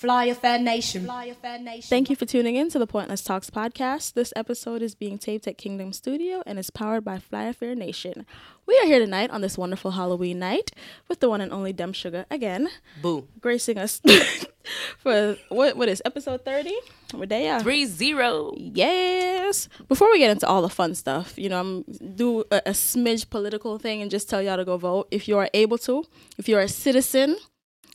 [0.00, 1.04] Flyer Fan Nation.
[1.04, 1.86] Fly a fair nation.
[1.90, 4.14] Thank you for tuning in to the Pointless Talks podcast.
[4.14, 8.24] This episode is being taped at Kingdom Studio and is powered by Flyer Fair Nation.
[8.64, 10.70] We are here tonight on this wonderful Halloween night
[11.08, 12.70] with the one and only DemSuga again,
[13.02, 13.28] Boo.
[13.42, 14.00] gracing us
[14.96, 16.72] for what what is episode 30?
[17.12, 17.60] Medea.
[17.60, 18.54] Three zero.
[18.56, 19.68] Yes.
[19.86, 21.82] Before we get into all the fun stuff, you know, I'm
[22.14, 25.36] do a, a smidge political thing and just tell y'all to go vote if you
[25.36, 26.04] are able to.
[26.38, 27.36] If you're a citizen,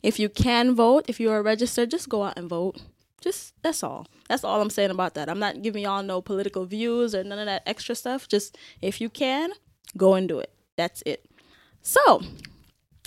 [0.06, 2.80] if you can vote, if you are registered, just go out and vote.
[3.20, 4.06] Just that's all.
[4.28, 5.28] That's all I'm saying about that.
[5.28, 8.28] I'm not giving y'all no political views or none of that extra stuff.
[8.28, 9.50] Just if you can,
[9.96, 10.52] go and do it.
[10.76, 11.28] That's it.
[11.82, 12.22] So,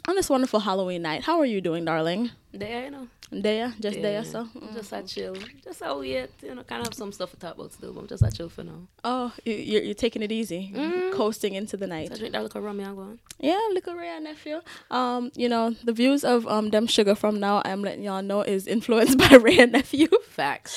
[0.09, 2.31] on this wonderful Halloween night, how are you doing, darling?
[2.51, 3.07] There, you know.
[3.31, 4.21] Dea, just Yeah.
[4.21, 4.45] Dea, so.
[4.45, 4.73] Mm.
[4.73, 5.35] Just I chill.
[5.63, 7.93] Just how we at, you know, kind of have some stuff to talk about still,
[7.93, 8.87] but I'm just I chill for now.
[9.03, 11.13] Oh, you- you're, you're taking it easy, Mm.
[11.13, 12.07] coasting into the night.
[12.07, 13.19] So I drink that little rum, I'm going.
[13.39, 14.61] Yeah, little Wray Nephew.
[14.89, 18.65] Um, you know, the views of um DemSuga from now, I'm letting y'all know is
[18.65, 20.07] influenced by Wray and Nephew.
[20.27, 20.73] Facts.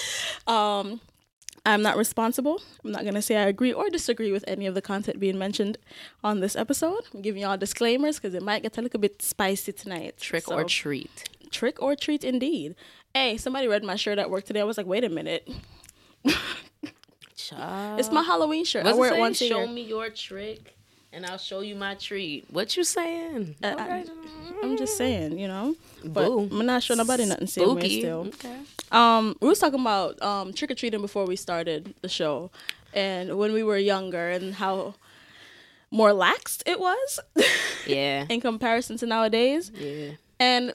[0.47, 1.01] Um,
[1.65, 2.61] I'm not responsible.
[2.85, 5.79] I'm not gonna say I agree or disagree with any of the content being mentioned
[6.25, 7.03] on this episode.
[7.15, 10.17] I'm giving y'all disclaimers because it might get a little bit spicy tonight.
[10.19, 11.29] Trick So, or treat.
[11.51, 12.75] trick or treat, indeed.
[13.15, 14.61] Hey, somebody read my shirt at work today.
[14.61, 15.49] I was like, wait a minute,
[16.25, 18.85] it's my Halloween shirt.
[18.85, 19.69] What's I wear it it once a Show year.
[19.69, 20.77] me your trick,
[21.13, 22.47] and I'll show you my treat.
[22.51, 23.57] What you saying?
[23.63, 24.05] Uh, I-
[24.63, 25.75] I'm just saying, you know.
[26.05, 26.49] But Boo.
[26.53, 27.47] I'm not showing nobody nothing.
[27.47, 28.01] Spooky.
[28.01, 28.27] still.
[28.29, 28.57] Okay.
[28.91, 32.51] Um, we was talking about um trick or treating before we started the show,
[32.95, 34.95] and when we were younger, and how
[35.91, 37.21] more laxed it was
[37.87, 38.25] Yeah.
[38.29, 39.71] in comparison to nowadays.
[39.75, 40.13] Yeah.
[40.41, 40.73] And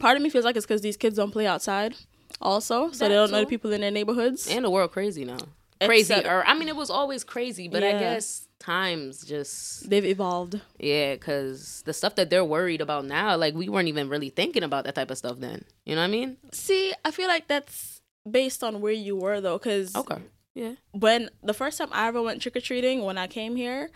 [0.00, 1.94] part of me feels like it's because these kids don't play outside,
[2.40, 4.48] also, so they don't know the people in their neighborhoods.
[4.48, 5.38] And the world crazy now.
[5.80, 6.14] Crazy.
[6.14, 10.60] Or I mean, it was always crazy, but I guess times just They've evolved.
[10.78, 14.62] Yeah, because the stuff that they're worried about now, like we weren't even really thinking
[14.62, 15.64] about that type of stuff then.
[15.84, 16.36] You know what I mean?
[16.52, 20.18] See, I feel like that's based on where you were though, because Okay.
[20.54, 20.74] Yeah.
[20.92, 23.90] when the first time I ever went trick or treating when I came here,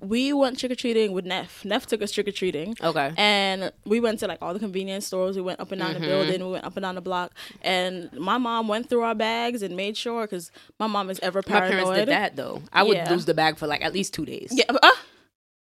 [0.00, 1.64] we went trick or treating with Neff.
[1.64, 2.74] Neff took us trick or treating.
[2.82, 3.12] Okay.
[3.16, 5.36] And we went to like all the convenience stores.
[5.36, 6.02] We went up and down Mm-hmm.
[6.02, 6.44] the building.
[6.46, 7.32] We went up and down the block.
[7.62, 11.42] And my mom went through our bags and made sure because my mom is ever
[11.42, 11.70] paranoid.
[11.70, 12.62] My parents did that though.
[12.72, 13.10] I would Yeah.
[13.10, 14.48] lose the bag for like at least two days.
[14.52, 14.64] Yeah.
[14.70, 14.90] Uh,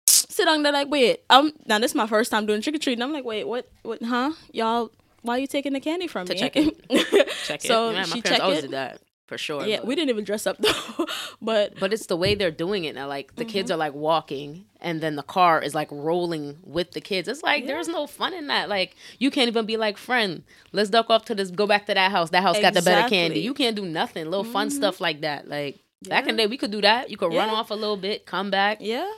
[0.08, 1.20] sit down there like, wait.
[1.30, 1.52] Um.
[1.66, 3.02] Now this is my first time doing trick or treating.
[3.02, 3.68] I'm like, wait, what?
[3.82, 4.02] What?
[4.02, 4.32] Huh?
[4.52, 4.90] Y'all?
[5.22, 6.38] Why are you taking the candy from To me?
[6.40, 6.88] check it.
[7.44, 7.68] Check it.
[7.68, 8.62] So Yeah, my she parents always it.
[8.62, 9.00] did that
[9.32, 9.65] for sure.
[9.66, 11.06] Yeah, but- we didn't even dress up though.
[11.41, 13.06] but But it's the way they're doing it now.
[13.09, 13.75] Like the kids Mm-hmm.
[13.75, 17.28] are like walking, and then the car is like rolling with the kids.
[17.28, 18.69] It's like there's no fun in that.
[18.69, 21.50] Like you can't even be like, friend, let's duck off to this.
[21.50, 22.31] Go back to that house.
[22.31, 23.09] That house got the better Mm-hmm.
[23.09, 23.41] candy.
[23.41, 24.25] You can't do nothing.
[24.26, 25.49] Little fun stuff like that.
[25.49, 25.78] Like
[26.09, 27.10] back in the day, we could do that.
[27.10, 28.78] You could run off a little bit, come back.
[28.81, 29.10] yeah,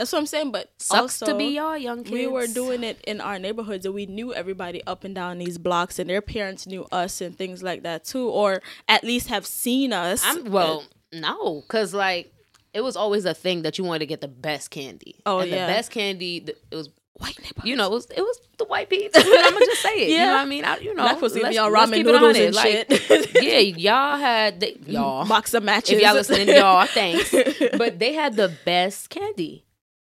[0.00, 0.50] that's what I'm saying.
[0.50, 2.10] But Sucks to be y'all young kids.
[2.12, 5.58] we were doing it in our neighborhoods and we knew everybody up and down these
[5.58, 9.44] blocks and their parents knew us and things like that too or at least have
[9.44, 12.32] seen us I'm well, no, because like
[12.72, 15.16] it was always a thing that you wanted to get the best candy.
[15.26, 15.66] Oh, and yeah.
[15.66, 16.40] the best candy.
[16.40, 17.68] th- It was white neighborhoods.
[17.68, 19.10] you know it was it was the white peas.
[19.16, 20.08] I'm gonna just say it.
[20.08, 20.26] You Yeah.
[20.28, 20.64] know what I mean?
[20.64, 23.42] I, you know, giving let's- y'all let's ramen keep it noodles and Like, shit.
[23.42, 25.26] yeah, y'all had the, y'all.
[25.26, 27.34] box of matches If y'all listening, y'all, thanks.
[27.76, 29.64] But they had the best candy,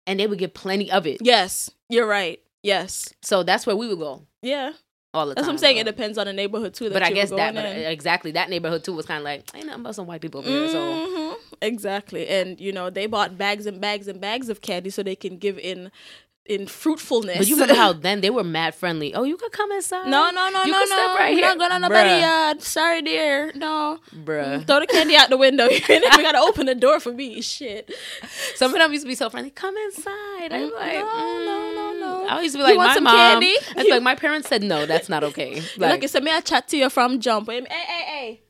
[0.08, 1.18] and they would get plenty of it.
[1.20, 4.72] yes you're right yes So that's where we would go yeah
[5.14, 5.48] all the that's time.
[5.48, 5.80] what i'm saying bro.
[5.82, 8.84] it depends on the neighborhood too that But I guess that, but exactly that neighborhood
[8.84, 10.68] too was kind of like ain't nothing but some white people over here.
[10.68, 11.34] So mm-hmm.
[11.62, 15.16] exactly and you know they bought bags and bags and bags of candy so they
[15.16, 15.90] can give in
[16.48, 19.14] in fruitfulness But you remember how then they were mad friendly.
[19.14, 20.06] Oh, you could come inside.
[20.08, 23.02] no no no You no no step right we're not going on nobody's yard sorry
[23.02, 24.66] dear no Bruh.
[24.66, 27.90] throw the candy out the window you gotta open the door for me shit
[28.56, 29.50] Some of them used to be so friendly.
[29.50, 30.52] Come inside.
[30.52, 31.44] I'm like, no, mm.
[31.46, 32.26] no, no, no.
[32.28, 33.14] I used to be You like, want my some mom.
[33.14, 33.54] candy?
[33.76, 35.54] I was like, my parents said no, that's not okay.
[35.76, 37.48] like, Like, I said, may I chat to you from jump?
[37.50, 38.42] Hey, hey, hey.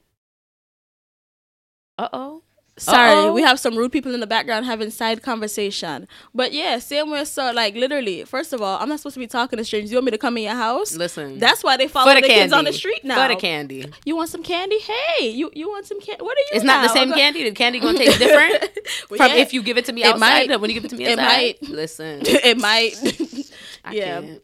[1.98, 2.42] uh oh.
[2.78, 3.32] Sorry, Uh-oh.
[3.32, 6.08] we have some rude people in the background having side conversation.
[6.34, 7.24] But yeah, same way.
[7.24, 9.90] So like, literally, first of all, I'm not supposed to be talking to strangers.
[9.90, 10.94] You want me to come in your house?
[10.96, 13.26] Listen, That's why they follow the, the kids on the street now.
[13.26, 13.84] For the candy.
[14.04, 14.78] You want some candy?
[14.78, 16.22] Hey, you you want some candy?
[16.22, 16.46] What are you?
[16.52, 16.94] It's not the now?
[16.94, 17.44] same candy.
[17.44, 18.78] The candy gonna taste different
[19.10, 20.48] Well, from yeah, if you give it to me It outside might.
[20.48, 21.62] than when you give it to me It might.
[21.62, 22.94] Listen, it might.
[23.90, 24.20] Yeah.
[24.20, 24.42] can't.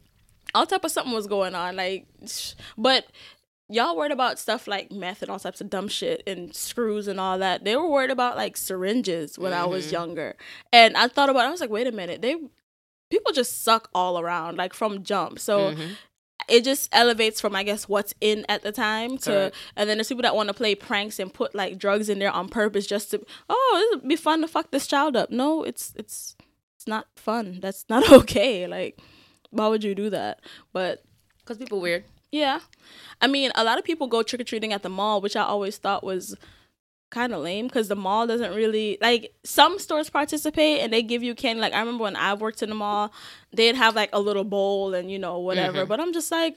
[0.54, 2.06] all type of something was going on like
[2.78, 3.04] but
[3.74, 7.18] y'all worried about stuff like meth and all types of dumb shit and screws and
[7.18, 9.92] all that they were worried about like syringes when i was Mhm.
[9.92, 10.36] younger
[10.72, 12.36] and i thought about it, i was like wait a minute they
[13.10, 15.90] people just suck all around like from jump so Mhm.
[16.48, 19.56] it just elevates from I guess what's in at the time to Correct.
[19.76, 22.30] and then there's people that want to play pranks and put like drugs in there
[22.32, 25.30] on purpose just to oh this would be fun to fuck this child up.
[25.30, 26.36] No, it's it's
[26.76, 27.60] it's not fun.
[27.62, 28.66] That's not okay.
[28.66, 29.00] Like
[29.50, 30.40] why would you do that?
[30.72, 31.02] But
[31.46, 32.04] Cause people weird.
[32.34, 32.58] Yeah.
[33.20, 35.42] I mean, a lot of people go trick or treating at the mall, which I
[35.44, 36.34] always thought was
[37.10, 41.22] kind of lame because the mall doesn't really like some stores participate and they give
[41.22, 41.60] you candy.
[41.60, 43.12] Like I remember when I worked in the mall,
[43.52, 45.84] they'd have like a little bowl and you know whatever.
[45.84, 45.88] Mhm.
[45.88, 46.56] But I'm just like,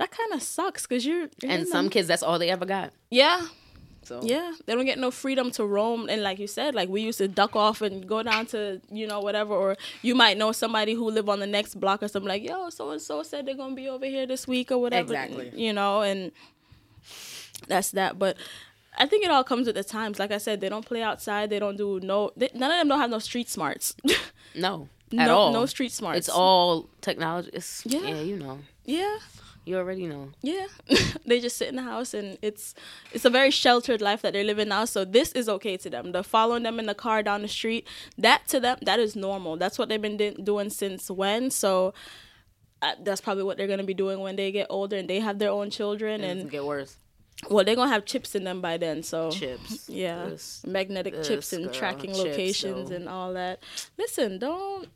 [0.00, 2.92] that kind of sucks because you're, you're And some kids, that's all they ever got.
[3.10, 3.46] yeah
[4.06, 7.00] So yeah they don't get no freedom to roam and like you said like we
[7.02, 10.52] used to duck off and go down to you know whatever or you might know
[10.52, 13.44] somebody who live on the next block or something like yo so and so said
[13.46, 15.50] they're gonna be over here this week or whatever Exactly.
[15.54, 16.30] you know and
[17.66, 18.36] that's that but
[18.98, 20.18] I think it all comes with the times.
[20.18, 21.50] Like I said, they don't play outside.
[21.50, 22.30] They don't do no.
[22.34, 23.94] They, none of them don't have no street smarts.
[24.54, 25.52] no, at no, all.
[25.52, 26.16] no street smarts.
[26.16, 27.50] It's all technology.
[27.52, 28.00] It's, Yeah.
[28.00, 28.20] yeah.
[28.22, 28.58] you know.
[28.86, 29.18] yeah,
[29.66, 30.30] You already know.
[30.42, 30.66] yeah.
[31.26, 32.74] they just sit in the house, and it's
[33.12, 34.84] it's a very sheltered life that they're living now.
[34.84, 36.12] So this is okay to them.
[36.12, 37.86] The following them in the car down the street,
[38.16, 39.56] that to them, that is normal.
[39.56, 41.50] That's what they've been doing since when.
[41.50, 41.92] So.
[42.82, 45.38] Uh, that's probably what they're gonna be doing when they get older and they have
[45.38, 46.98] their own children, And, and get worse.
[47.48, 49.02] well, they're gonna have chips in them by then.
[49.02, 49.88] So Chips.
[50.04, 53.62] Yeah, This- magnetic this chips and girl, tracking chips, locations and all that.
[53.96, 54.88] Listen, don't.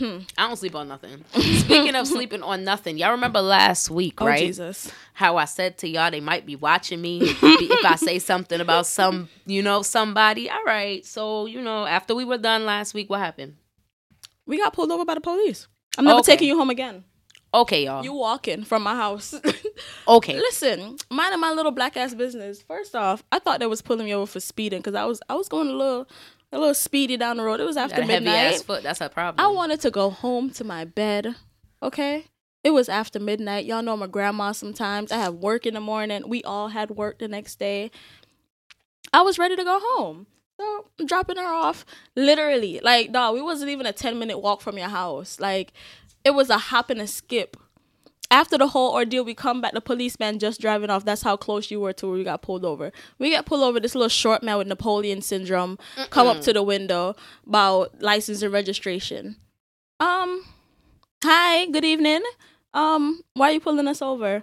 [0.00, 1.24] I don't sleep on nothing.
[1.32, 4.46] Speaking of sleeping on nothing, y'all remember last week, Oh right?
[4.46, 4.90] Jesus!
[5.14, 8.86] How I said to y'all they might be watching me if I say something about
[8.86, 10.48] some, you know, somebody.
[10.50, 11.04] All right.
[11.06, 13.56] So, you know, after we were done last week, what happened?
[14.46, 15.66] We got pulled over by the police.
[15.96, 16.32] I'm never Okay.
[16.32, 17.04] taking you home again.
[17.52, 18.04] Okay, y'all.
[18.04, 19.34] You walking from my house.
[20.08, 20.36] okay.
[20.38, 22.60] Listen, minding my little black ass business.
[22.62, 25.34] First off, I thought they was pulling me over for speeding because I was I
[25.34, 26.08] was going a little
[26.52, 27.60] a little speedy down the road.
[27.60, 28.54] It was after a heavy midnight.
[28.54, 28.82] ass foot.
[28.82, 29.44] That's her problem.
[29.44, 31.34] I wanted to go home to my bed.
[31.82, 32.26] Okay.
[32.64, 33.66] It was after midnight.
[33.66, 35.12] Y'all know my grandma sometimes.
[35.12, 36.28] I have work in the morning.
[36.28, 37.90] We all had work the next day.
[39.12, 40.26] I was ready to go home.
[40.60, 41.84] So I'm dropping her off.
[42.16, 42.80] Literally.
[42.82, 45.38] Like, dog, we wasn't even a 10 minute walk from your house.
[45.38, 45.72] Like,
[46.24, 47.56] it was a hop and a skip.
[48.30, 51.04] After the whole ordeal, we come back, the policeman just driving off.
[51.04, 52.92] That's how close you were to where we got pulled over.
[53.18, 55.78] We get pulled over, this little short man with Napoleon syndrome
[56.10, 57.14] come up to the window
[57.46, 59.36] about license and registration.
[59.98, 60.44] Um,
[61.24, 62.22] hi, good evening.
[62.74, 64.42] Um, why are you pulling us over?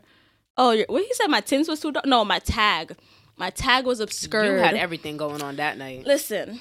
[0.57, 1.27] Oh, you're, what he said?
[1.27, 2.05] My tins was too dark.
[2.05, 2.95] No, my tag,
[3.37, 4.45] my tag was obscured.
[4.47, 6.05] You had everything going on that night.
[6.05, 6.59] Listen,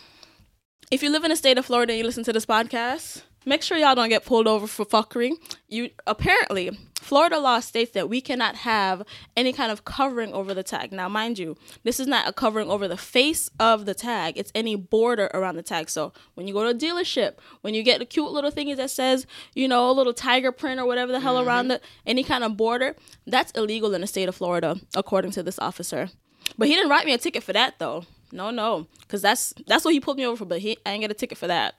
[0.90, 3.62] if you live in the state of Florida and you listen to this podcast, make
[3.62, 5.32] sure y'all don't get pulled over for fuckery.
[5.68, 9.02] You apparently Florida law states that we cannot have
[9.36, 10.90] any kind of covering over the tag.
[10.90, 14.38] Now, mind you, this is not a covering over the face of the tag.
[14.38, 15.90] It's any border around the tag.
[15.90, 18.90] So when you go to a dealership, when you get the cute little thingy that
[18.90, 21.46] says, you know, a little tiger print or whatever the hell mm-hmm.
[21.46, 22.96] around the any kind of border,
[23.26, 26.08] that's illegal in the state of Florida, according to this officer.
[26.56, 28.06] But he didn't write me a ticket for that though.
[28.32, 30.46] No, no, because that's that's what he pulled me over for.
[30.46, 31.74] But he, I ain't get a ticket for that.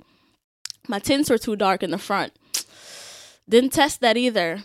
[0.87, 2.31] My tints were too dark in the front.
[3.49, 4.63] Didn't test that either.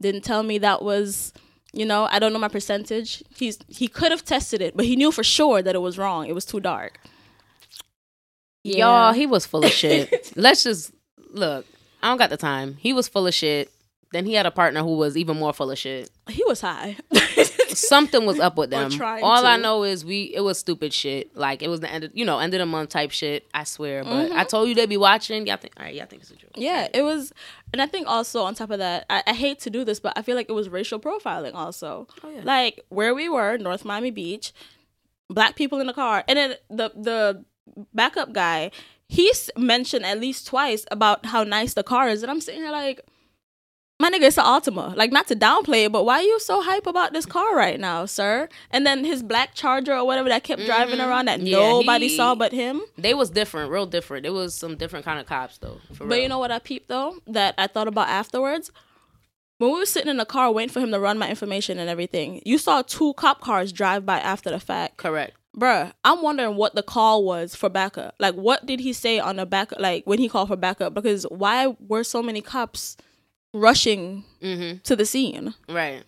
[0.00, 1.32] Didn't tell me that was,
[1.72, 3.22] you know, I don't know my percentage.
[3.36, 6.26] He's he could have tested it, but he knew for sure that it was wrong.
[6.26, 7.00] It was too dark.
[8.64, 8.78] yeah.
[8.86, 10.32] Y'all, he was full of shit.
[10.36, 10.92] Let's just
[11.30, 11.66] look.
[12.02, 12.76] I don't got the time.
[12.78, 13.70] He was full of shit.
[14.12, 16.10] Then he had a partner who was even more full of shit.
[16.28, 16.96] he was high.
[17.76, 18.90] Something was up with them.
[19.00, 21.36] All I know is we it was stupid shit.
[21.36, 23.46] Like it was the end of you know, end of the month type shit.
[23.54, 24.04] I swear.
[24.04, 24.38] But Mm-hmm.
[24.38, 25.46] I told you they'd be watching.
[25.46, 26.50] Y'all think all right, y'all think it's a joke.
[26.56, 27.32] Yeah, it was,
[27.72, 30.12] and I think also on top of that, I, I hate to do this, but
[30.16, 32.06] I feel like it was racial profiling also.
[32.24, 32.40] Oh, yeah.
[32.44, 34.52] Like where we were, North Miami Beach,
[35.28, 37.44] black people in the car, and then the the
[37.94, 38.70] backup guy,
[39.08, 42.72] he's mentioned at least twice about how nice the car is, and I'm sitting here
[42.72, 43.00] like,
[44.00, 44.94] my nigga, it's an Altima.
[44.94, 47.80] Like not to downplay it, but why are you so hype about this car right
[47.80, 48.48] now, sir?
[48.70, 51.46] And then his black Charger or whatever that kept driving around that Mm-hmm.
[51.48, 52.80] Yeah, nobody he- saw but him.
[52.96, 54.24] They was different, real different.
[54.24, 55.80] It was some different kind of cops though.
[55.94, 56.22] For But real.
[56.22, 58.70] you know what I peeped though that I thought about afterwards.
[59.58, 61.90] When we were sitting in the car waiting for him to run my information and
[61.90, 64.96] everything, you saw two cop cars drive by after the fact.
[64.98, 65.32] correct.
[65.56, 68.14] Bruh, I'm wondering what the call was for backup.
[68.20, 69.72] Like, what did he say on the back?
[69.76, 70.94] Like, when he called for backup?
[70.94, 72.96] Because why were so many cops
[73.58, 74.78] rushing Mm-hmm.
[74.84, 75.54] to the scene?
[75.68, 76.02] Right.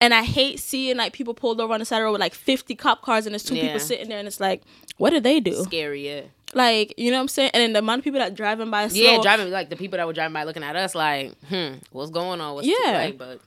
[0.00, 2.20] And I hate seeing like people pulled over on the side of the road with
[2.20, 3.62] like 50 cop cars and there's two Yeah.
[3.64, 4.62] people sitting there and it's like,
[4.96, 5.62] what did they do?
[5.64, 6.22] Scary, yeah.
[6.52, 7.50] Like, you know what I'm saying?
[7.54, 9.00] And then the amount of people that driving by slow.
[9.00, 12.10] Yeah, driving like the people that were driving by looking at us like, hmm, what's
[12.10, 12.54] going on?
[12.54, 12.92] What's Yeah.
[12.92, 13.40] like, but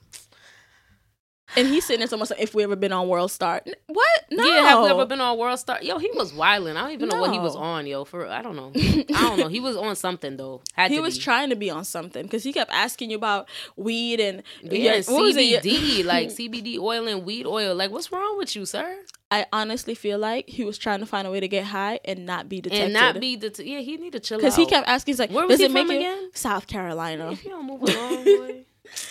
[1.56, 3.62] And he's sitting there almost like, if we ever been on World Star.
[3.86, 4.08] What?
[4.30, 4.44] No.
[4.44, 5.78] yeah, have we ever been on World Star?
[5.82, 6.76] Yo, he was wilding.
[6.76, 8.04] I don't even know what he was on, yo.
[8.04, 8.72] For I don't know.
[8.76, 9.48] I don't know.
[9.48, 10.62] He was on something though.
[10.74, 11.22] Had He was be.
[11.22, 15.22] trying to be on something because he kept asking you about weed and Yeah, what
[15.22, 15.62] was it?
[15.62, 17.74] CBD, like CBD oil and weed oil.
[17.74, 18.96] Like, what's wrong with you, sir?
[19.30, 22.24] I honestly feel like he was trying to find a way to get high and
[22.26, 22.84] not be detected.
[22.84, 23.80] And not be the yeah.
[23.80, 24.40] He need to chill out.
[24.40, 26.30] because he kept asking, he's like, Where was "Does he it from again?
[26.34, 28.64] South Carolina?" If you don't move along, boy.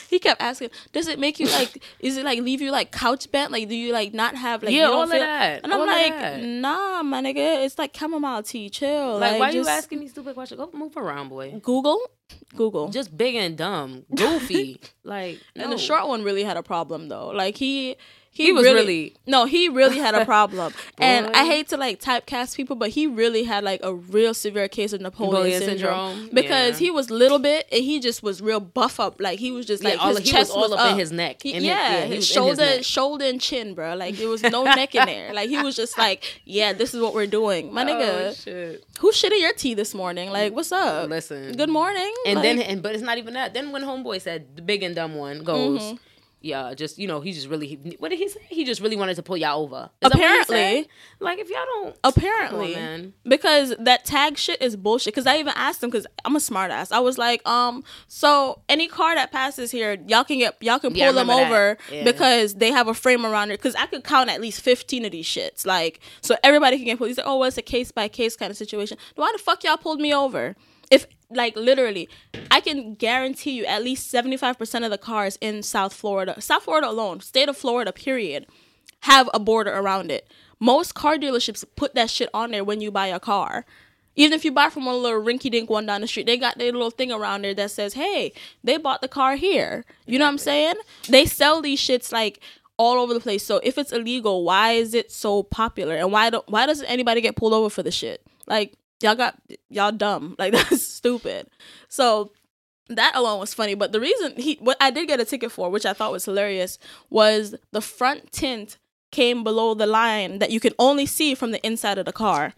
[0.10, 1.84] He kept asking, "Does it make you like?
[2.00, 3.52] Is it like leave you like couch bent?
[3.52, 5.62] Like do you like not have like yeah, you don't all of feel-" that.
[5.64, 6.42] And I'm like, that.
[6.42, 8.70] nah, my nigga, it's like chamomile tea.
[8.70, 9.18] Chill.
[9.18, 10.60] like, why you asking me stupid questions?
[10.60, 11.60] Go move around, boy.
[11.62, 12.00] Google,
[12.56, 12.90] Google.
[12.90, 14.80] Just big and dumb, goofy.
[15.04, 17.28] like, And the short one really had a problem though.
[17.28, 17.98] Like he
[18.36, 20.74] he, He was really, really- no, he really had a problem.
[20.98, 24.68] and I hate to like typecast people, but he really had like a real severe
[24.68, 26.36] case of Napoleon, Napoleon syndrome, syndrome?
[26.36, 26.86] because Yeah.
[26.86, 29.22] he was little bit and he just was real buff up.
[29.22, 31.12] Like he was just Yeah, like all- his he was chest all up in his
[31.12, 31.44] neck.
[31.44, 32.84] He- In yeah, yeah, his was in his shoulder, neck.
[32.84, 33.94] shoulder and chin, bro.
[33.96, 35.32] Like there was no neck in there.
[35.34, 38.30] Like he was just like, yeah, this is what we're doing, my nigga.
[38.30, 38.84] Oh, shit.
[39.00, 40.32] who shitted your tea this morning?
[40.32, 41.08] Like, what's up?
[41.08, 41.54] Listen.
[41.56, 42.12] Good morning.
[42.26, 43.54] And Like, then, and but it's not even that.
[43.54, 45.96] Then when homeboy said the big and dumb one goes, Mm-hmm.
[46.44, 47.66] Yeah, just you know, he just really.
[47.68, 48.42] He, what did he say?
[48.50, 49.90] He just really wanted to pull y'all over.
[50.02, 50.88] Is Apparently.
[51.20, 53.14] like if y'all don't, apparently on, man.
[53.24, 56.70] because that tag shit is bullshit because i even asked him because i'm a smart
[56.70, 60.80] ass i was like um so any car that passes here y'all can get y'all
[60.80, 61.78] can pull Yeah, them over.
[61.92, 62.04] Yeah.
[62.04, 65.12] because they have a frame around it because i could count at least 15 of
[65.12, 67.92] these shits like so everybody can get pulled he's like oh well it's a case
[67.92, 70.56] by case kind of situation why the fuck y'all pulled me over
[70.94, 72.08] if like literally
[72.52, 76.88] i can guarantee you at least 75% of the cars in south florida south florida
[76.88, 78.46] alone state of florida period
[79.04, 80.30] have a border around it.
[80.60, 83.66] Most car dealerships put that shit on there when you buy a car.
[84.16, 86.58] Even if you buy from one little rinky dink one down the street, they got
[86.58, 88.32] their little thing around there that says, hey,
[88.64, 89.84] they bought the car here.
[90.06, 90.76] You know what I'm saying?
[91.10, 92.40] They sell these shits like
[92.78, 93.44] all over the place.
[93.44, 95.96] So if it's illegal, why is it so popular?
[95.96, 98.26] And why don't why doesn't anybody get pulled over for the shit?
[98.48, 98.74] Like
[99.04, 99.36] y'all got
[99.70, 100.36] y'all dumb.
[100.40, 101.48] Like that's stupid.
[101.90, 102.32] So
[102.90, 103.76] that alone was funny.
[103.76, 106.26] But the reason he what I did get a ticket for, which I thought was
[106.26, 106.80] hilarious,
[107.10, 108.78] was the front tint
[109.12, 112.54] came below the line that you can only see from the inside of the car.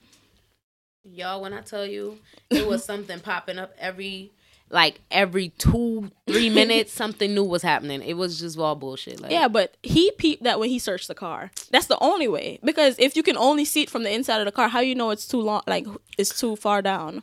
[1.04, 1.42] y'all.
[1.42, 4.32] When I tell you, it was something popping up every.
[4.70, 8.02] Like every two, three minutes, something new was happening.
[8.02, 9.22] It was just all bullshit.
[9.22, 11.52] Like, Yeah, but he peeped that when he searched the car.
[11.72, 12.60] That's the only way.
[12.64, 14.96] Because if you can only see it from the inside of the car, how you
[14.96, 15.86] know it's too long like
[16.18, 17.22] it's too far down?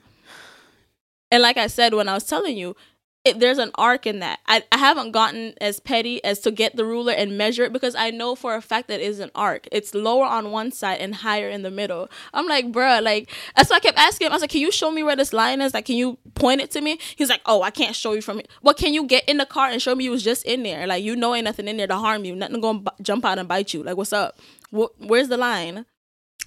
[1.33, 2.77] And like I said when I was telling you,
[3.25, 4.41] it, there's an arc in that.
[4.47, 7.95] I, I haven't gotten as petty as to get the ruler and measure it because
[7.95, 9.69] I know for a fact that it's an arc.
[9.71, 12.11] It's lower on one side and higher in the middle.
[12.35, 14.33] I'm like, bruh, like that's why I kept asking him.
[14.33, 15.73] I was like, can you show me where this line is?
[15.73, 16.99] Like, can you point it to me?
[17.14, 18.47] He's like, oh, I can't show you from here.
[18.62, 20.87] Well, can you get in the car and show me you was just in there?
[20.88, 22.35] Like, you know, ain't nothing in there to harm you.
[22.35, 23.85] Nothing to b- jump out and bite you.
[23.85, 24.38] Like, what's up?
[24.76, 25.87] Wh- where's the line?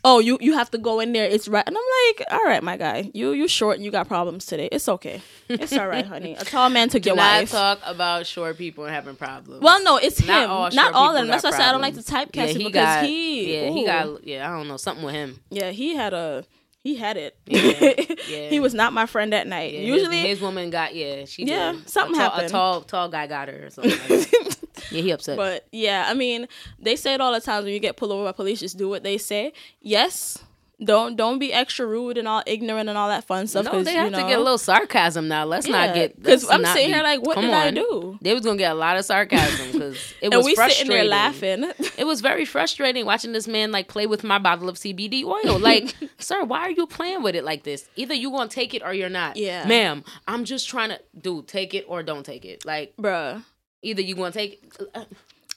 [0.07, 1.25] Oh, you you have to go in there.
[1.25, 1.83] It's right, and I'm
[2.17, 4.69] like, all right, my guy, you you short and you got problems today.
[4.71, 5.19] It's okay.
[5.49, 6.35] It's all right, honey.
[6.35, 7.49] A tall man took Do your not wife.
[7.51, 9.63] talk about short people having problems.
[9.63, 10.27] Well, no, it's him.
[10.27, 11.27] Not all Not all of them.
[11.27, 13.55] That's why I said I don't like to typecast yeah, him he because got, he.
[13.55, 15.39] yeah, he got, yeah, I don't know, something with him.
[15.49, 16.45] Yeah, he had a.
[16.83, 17.35] He had it.
[17.47, 17.93] Yeah,
[18.29, 18.49] yeah.
[18.49, 19.73] he was not my friend that night.
[19.73, 21.89] Yeah, Usually, his, his woman got, yeah, she Yeah, did.
[21.89, 22.45] something a tall, happened.
[22.45, 23.91] A tall, tall guy got her or something.
[23.91, 24.57] Like that.
[24.91, 25.37] yeah, he upset.
[25.37, 26.47] But yeah, I mean,
[26.79, 28.89] they say it all the time when you get pulled over by police, just do
[28.89, 29.53] what they say.
[29.81, 30.43] Yes,
[30.83, 33.63] don't don't be extra rude and all ignorant and all that fun stuff.
[33.63, 35.45] No, they you have know, to get a little sarcasm now.
[35.45, 38.17] Let's Yeah, not get 'cause let's I'm sitting be- here like, what did I do?
[38.21, 41.07] They was gonna get a lot of sarcasm because it And was we sitting there
[41.07, 41.61] frustrating.
[41.61, 41.71] laughing.
[41.97, 45.57] It was very frustrating watching this man like play with my bottle of CBD oil.
[45.57, 47.87] Like, sir, why are you playing with it like this?
[47.95, 49.37] Either you gonna take it or you're not.
[49.37, 49.65] Yeah.
[49.65, 52.65] ma'am, I'm just trying to, do take it or don't take it.
[52.65, 53.45] Like, Bruh.
[53.85, 54.61] Either you gonna take
[54.93, 55.05] uh,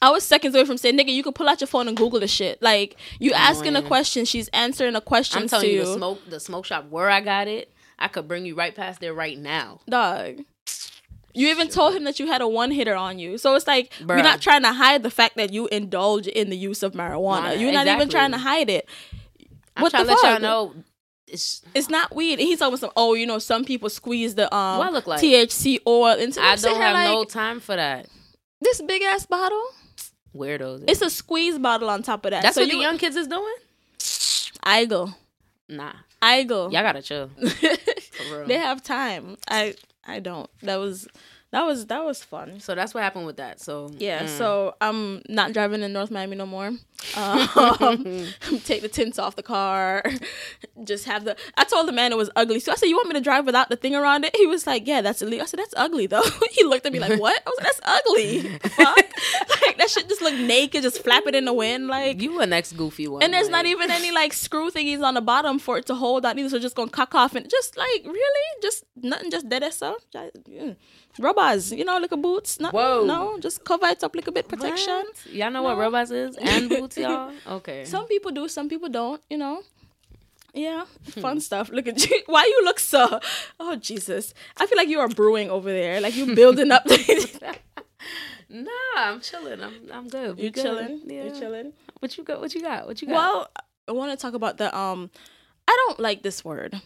[0.00, 2.20] I was seconds away from saying, nigga, you can pull out your phone and Google
[2.20, 2.62] the shit.
[2.62, 5.85] Like, you asking a question, she's answering a question I'm to telling you, you.
[5.87, 9.00] the smoke, the smoke shop where I got it, I could bring you right past
[9.00, 9.80] there right now.
[9.88, 10.44] Dog.
[11.35, 13.38] You even told him that you had a one hitter on you.
[13.38, 16.56] So it's like, you're not trying to hide the fact that you indulge in the
[16.56, 17.54] use of marijuana.
[17.54, 18.88] Marijuana, You're not even trying to hide it.
[19.76, 20.42] I'm What the let y'all fuck?
[20.42, 20.75] know.
[21.26, 22.35] It's, It's not weed.
[22.35, 25.06] And he's talking some, oh, you know, some people squeeze the um What I look
[25.08, 25.20] like?
[25.20, 28.08] THC oil into I don't have no time for that.
[28.60, 29.64] This big ass bottle.
[30.34, 30.84] Weirdos.
[30.86, 32.42] It's a squeeze bottle on top of that.
[32.42, 33.54] That's so what you, the young kids is doing.
[34.62, 35.10] I go.
[35.68, 36.64] Nah, I go.
[36.70, 37.28] y'all gotta chill.
[37.48, 38.46] For real.
[38.46, 39.36] they have time.
[39.48, 39.74] I
[40.04, 40.48] I don't.
[40.62, 41.08] That was
[41.50, 42.60] that was that was fun.
[42.60, 43.60] So that's what happened with that.
[43.60, 44.28] So Yeah, mm.
[44.28, 46.72] so I'm not driving in North Miami no more.
[47.16, 48.26] Um,
[48.64, 50.02] take the tints off the car.
[50.85, 51.37] Just have the.
[51.56, 52.61] I told the man it was ugly.
[52.61, 54.66] So I said, "You want me to drive without the thing around it?" He was
[54.66, 57.40] like, "Yeah, that's illegal." I said, "That's ugly though." he looked at me like, "What?"
[57.47, 58.97] I was like, "That's ugly." Fuck.
[59.66, 62.20] like that shit just look naked, just flapping in the wind, like.
[62.23, 63.23] you a next goofy one.
[63.23, 65.94] And there's like- not even any like screw thingies on the bottom for it to
[65.94, 66.49] hold on either.
[66.49, 69.97] So just gonna cock off and just like really, just nothing, just dead as so.
[70.14, 70.76] Mm.
[71.18, 72.61] Robots, you know, like a boots.
[72.61, 73.04] Nothing, Whoa.
[73.04, 75.02] no, just cover it up like a bit protection.
[75.06, 75.26] What?
[75.32, 75.80] Y'all know what No.
[75.80, 77.32] robots is and boots, y'all.
[77.49, 77.85] Okay.
[77.85, 79.20] Some people do, some people don't.
[79.28, 79.62] You know.
[80.54, 81.20] Yeah, Hmm.
[81.20, 81.68] fun stuff.
[81.70, 82.22] Look at you.
[82.26, 83.20] Why you look so?
[83.60, 84.32] Oh Jesus!
[84.56, 86.00] I feel like you are brewing over there.
[86.00, 86.86] Like you building up.
[88.50, 89.62] Nah, I'm chilling.
[89.62, 90.38] I'm I'm good.
[90.38, 90.62] You good.
[90.62, 91.02] chilling?
[91.04, 91.24] Yeah.
[91.24, 91.72] You chilling?
[91.98, 92.40] What you got?
[92.40, 92.86] What you got?
[92.86, 93.14] What you got?
[93.14, 93.50] Well,
[93.86, 95.10] I want to talk about the um.
[95.68, 96.80] I don't like this word,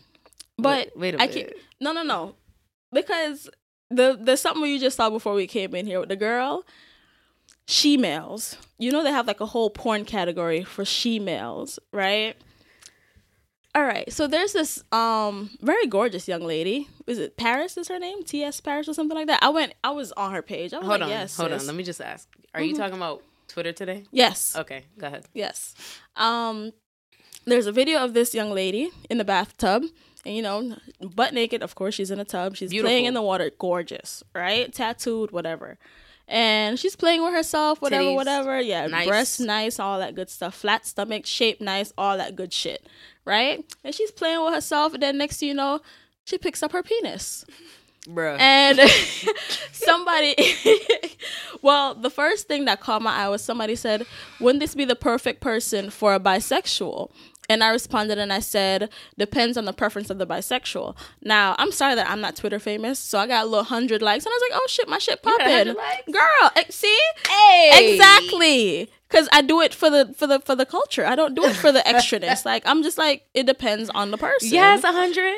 [0.58, 1.34] but wait, wait a I minute.
[1.50, 1.52] can't.
[1.80, 2.34] No, no, no,
[2.92, 3.48] because
[3.90, 6.64] the the something you just saw before we came in here with the girl.
[7.68, 8.56] She males.
[8.78, 12.34] You know they have like a whole porn category for she males, right?
[13.74, 14.12] All right.
[14.12, 16.88] So there's this um very gorgeous young lady.
[17.06, 17.76] Is it Paris?
[17.76, 18.22] Is her name?
[18.22, 19.42] T S Paris or something like that?
[19.42, 19.72] I went.
[19.82, 20.74] I was on her page.
[20.74, 21.08] I was Hold like, on.
[21.08, 21.66] yes, hold on.
[21.66, 22.28] Let me just ask.
[22.54, 24.04] Are you talking about Twitter today?
[24.10, 24.54] Yes.
[24.56, 25.24] Okay, go ahead.
[25.32, 25.74] Yes.
[26.16, 26.72] Um,
[27.46, 29.84] there's a video of this young lady in the bathtub,
[30.26, 31.62] and you know, butt naked.
[31.62, 32.56] Of course, she's in a tub.
[32.56, 34.70] She's playing in the water, gorgeous, right?
[34.72, 35.78] Tattooed, whatever.
[36.28, 38.14] And she's playing with herself, whatever, Titties.
[38.14, 38.60] whatever.
[38.60, 39.06] Yeah, Nice.
[39.08, 40.54] breasts nice, all that good stuff.
[40.54, 42.86] Flat stomach, shape nice, all that good shit,
[43.24, 43.64] right?
[43.84, 45.80] And she's playing with herself, and then next thing you know,
[46.24, 47.44] she picks up her penis.
[48.08, 48.36] Bruh.
[48.38, 48.80] And
[49.72, 50.34] somebody,
[51.62, 54.06] well, the first thing that caught my eye was somebody said,
[54.40, 57.12] Wouldn't this be the perfect person for a bisexual?
[57.48, 58.88] And I responded and I said,
[59.18, 60.96] Depends on the preference of the bisexual.
[61.22, 64.24] Now, I'm sorry that I'm not Twitter famous, so I got a little hundred likes,
[64.24, 65.74] and I was like, Oh shit, my shit popping.
[66.12, 67.00] Girl, eh, see?
[67.28, 67.92] hey.
[67.92, 68.90] Exactly.
[69.12, 71.04] Cause I do it for the for the for the culture.
[71.04, 72.44] I don't do it for the extraness.
[72.52, 74.48] like I'm just like it depends on the person.
[74.50, 75.34] Yes, a hundred.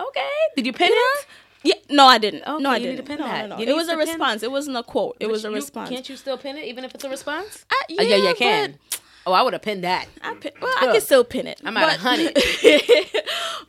[0.00, 0.28] Okay.
[0.56, 1.26] Did you pin You it?
[1.62, 2.42] Yeah, no, I didn't.
[2.48, 3.04] Okay, no, I you need didn't.
[3.04, 3.48] to pin no, that.
[3.50, 3.62] no, no.
[3.62, 4.42] It was a response.
[4.42, 5.18] It wasn't a quote.
[5.20, 5.90] It was a You- response.
[5.90, 7.66] Can't you still pin it even if it's a response?
[7.70, 8.78] I, Oh, yeah, you yeah, can.
[9.26, 10.08] Oh, I would have pinned that.
[10.22, 11.60] I pin, well, I can still pin it.
[11.62, 12.34] I'm at but, 100.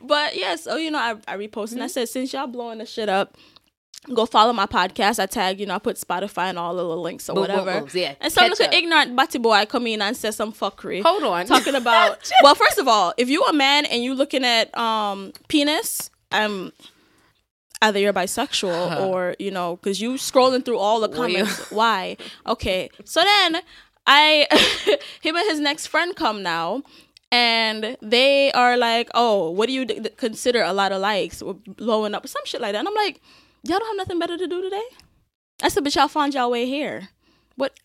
[0.00, 1.74] but yeah, so you know, I, I reposted Hmm?
[1.74, 3.36] and I said, since y'all blowing the shit up,
[4.14, 5.18] go follow my podcast.
[5.20, 7.86] I tag, you know, I put Spotify and all the little links or whatever.
[7.94, 8.74] Yeah, And some catch little up.
[8.74, 11.02] ignorant batty boy come in and say some fuckery.
[11.02, 11.46] Hold on.
[11.46, 15.32] talking about well first of all if you a man and you looking at um
[15.48, 16.72] penis um
[17.82, 22.16] either you're bisexual or you know because you scrolling through all the comments why
[22.46, 23.60] okay so then
[24.06, 24.46] i
[25.20, 26.82] him and his next friend come now
[27.32, 31.54] and they are like oh what do you d- consider a lot of likes or
[31.66, 33.20] blowing up some shit like that and i'm like
[33.64, 34.82] y'all don't have nothing better to do today
[35.62, 37.08] i said but y'all found y'all way here
[37.56, 37.78] what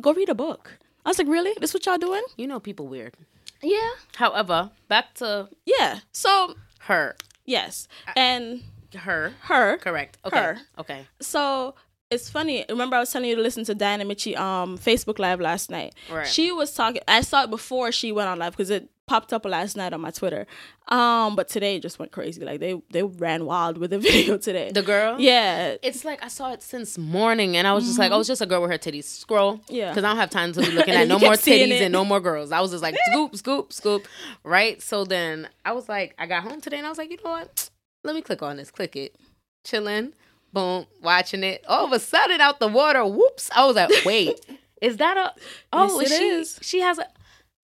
[0.00, 2.86] go read a book i was like really this what y'all doing you know people
[2.86, 3.14] weird.
[3.62, 6.00] yeah However, back to yeah.
[6.12, 7.16] So her.
[7.44, 8.62] yes, and
[8.94, 9.32] Her.
[9.42, 9.78] her.
[9.78, 10.18] Correct.
[10.24, 10.36] Okay.
[10.38, 10.58] Her.
[10.78, 11.06] Okay.
[11.20, 11.74] So
[12.14, 12.64] it's funny.
[12.68, 15.94] Remember, I was telling you to listen to Diana Michi um Facebook Live last night.
[16.10, 16.26] Right.
[16.26, 17.02] She was talking.
[17.08, 20.00] I saw it before she went on live because it popped up last night on
[20.00, 20.46] my Twitter.
[20.88, 22.42] Um, but today it just went crazy.
[22.44, 24.70] Like they they ran wild with the video today.
[24.72, 25.20] The girl.
[25.20, 25.76] yeah.
[25.82, 28.40] It's like I saw it since morning, and I was just like, "Oh, it's just
[28.42, 29.74] a girl with her titties." Scroll, Mm-hmm.
[29.74, 29.90] Yeah.
[29.90, 32.20] because I don't have time to be looking at no more titties and no more
[32.20, 32.52] girls.
[32.52, 34.08] I was just like, "Scoop, scoop, scoop,"
[34.42, 34.80] right?
[34.80, 37.30] So then I was like, I got home today, and I was like, you know
[37.30, 37.70] what?
[38.04, 38.70] Let me click on this.
[38.70, 39.16] Click it.
[39.64, 40.12] Chilling.
[40.54, 40.86] Boom.
[41.02, 41.64] Watching it.
[41.68, 43.04] All of a sudden, out the water.
[43.04, 43.50] Whoops!
[43.54, 44.40] I was like, wait,
[44.80, 45.32] is that a?
[45.72, 46.24] Oh, Yes, is she?
[46.28, 46.58] is.
[46.62, 47.06] She has a.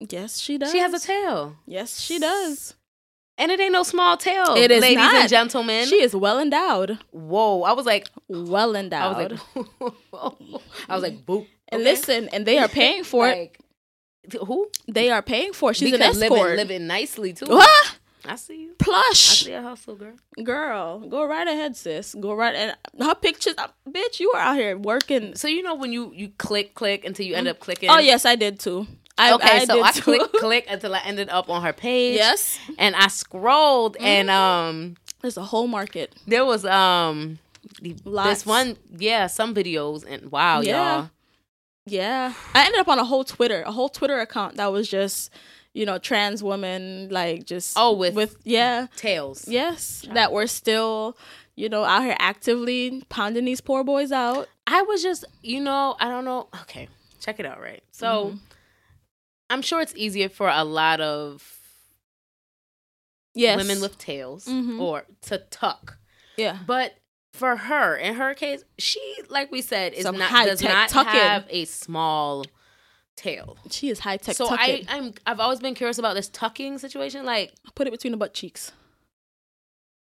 [0.00, 0.72] Yes, she does.
[0.72, 2.74] She has a tail, Yes, she does.
[3.36, 4.54] and it ain't no small tail.
[4.56, 5.14] It is ladies not.
[5.14, 5.86] and gentlemen.
[5.86, 6.98] She is well endowed.
[7.10, 7.62] Whoa!
[7.62, 9.40] I was like, Well I endowed.
[9.54, 9.92] was like,
[10.88, 11.46] I was like, boop.
[11.68, 11.90] and okay?
[11.90, 13.38] listen, and they are paying for it.
[13.38, 13.58] Like,
[14.30, 14.70] th- who?
[14.86, 15.74] They are paying for it.
[15.76, 16.40] She's because an escort.
[16.50, 17.60] living, living nicely too.
[18.24, 18.74] I see you.
[18.78, 19.42] Plush.
[19.42, 20.14] I see a hustle, girl.
[20.42, 22.14] Girl, go right ahead, sis.
[22.18, 24.20] Go right and her pictures, uh, bitch.
[24.20, 25.34] You are out here working.
[25.36, 27.90] So you know when you you click click until you end up clicking.
[27.90, 28.86] Oh yes, I did too.
[29.20, 30.02] I, Okay, I so did I too.
[30.02, 32.14] click click until I ended up on her page.
[32.14, 34.04] yes, And I scrolled Mm-hmm.
[34.04, 36.14] and um there's a whole market.
[36.26, 37.38] there was um
[38.04, 38.30] Lots.
[38.30, 40.96] this one yeah some videos and wow Yeah.
[40.96, 41.10] y'all
[41.86, 45.30] Yeah, I ended up on a whole Twitter, a whole Twitter account that was just,
[45.74, 49.46] you know, trans women, like just Oh, with- with yeah, tails.
[49.48, 51.16] yes, that were still,
[51.56, 54.48] you know, out here actively pounding these poor boys out.
[54.66, 56.48] I was just, you know, I don't know.
[56.62, 56.88] Okay,
[57.20, 57.82] check it out, right?
[57.92, 58.36] So, Mm-hmm.
[59.50, 61.54] I'm sure it's easier for a lot of
[63.34, 64.80] Yes, women with tails Mhm.
[64.80, 65.98] or to tuck,
[66.36, 66.94] yeah, but
[67.32, 70.88] for her, in her case, she, like we said, is Some not does high-tech not
[70.88, 71.20] tucking.
[71.20, 72.44] have a small
[73.18, 73.56] tail.
[73.70, 74.36] she is high tech.
[74.36, 74.86] So tucking.
[74.88, 77.24] I, I'm, I've always been curious about this tucking situation.
[77.26, 78.72] Like, put it between the butt cheeks.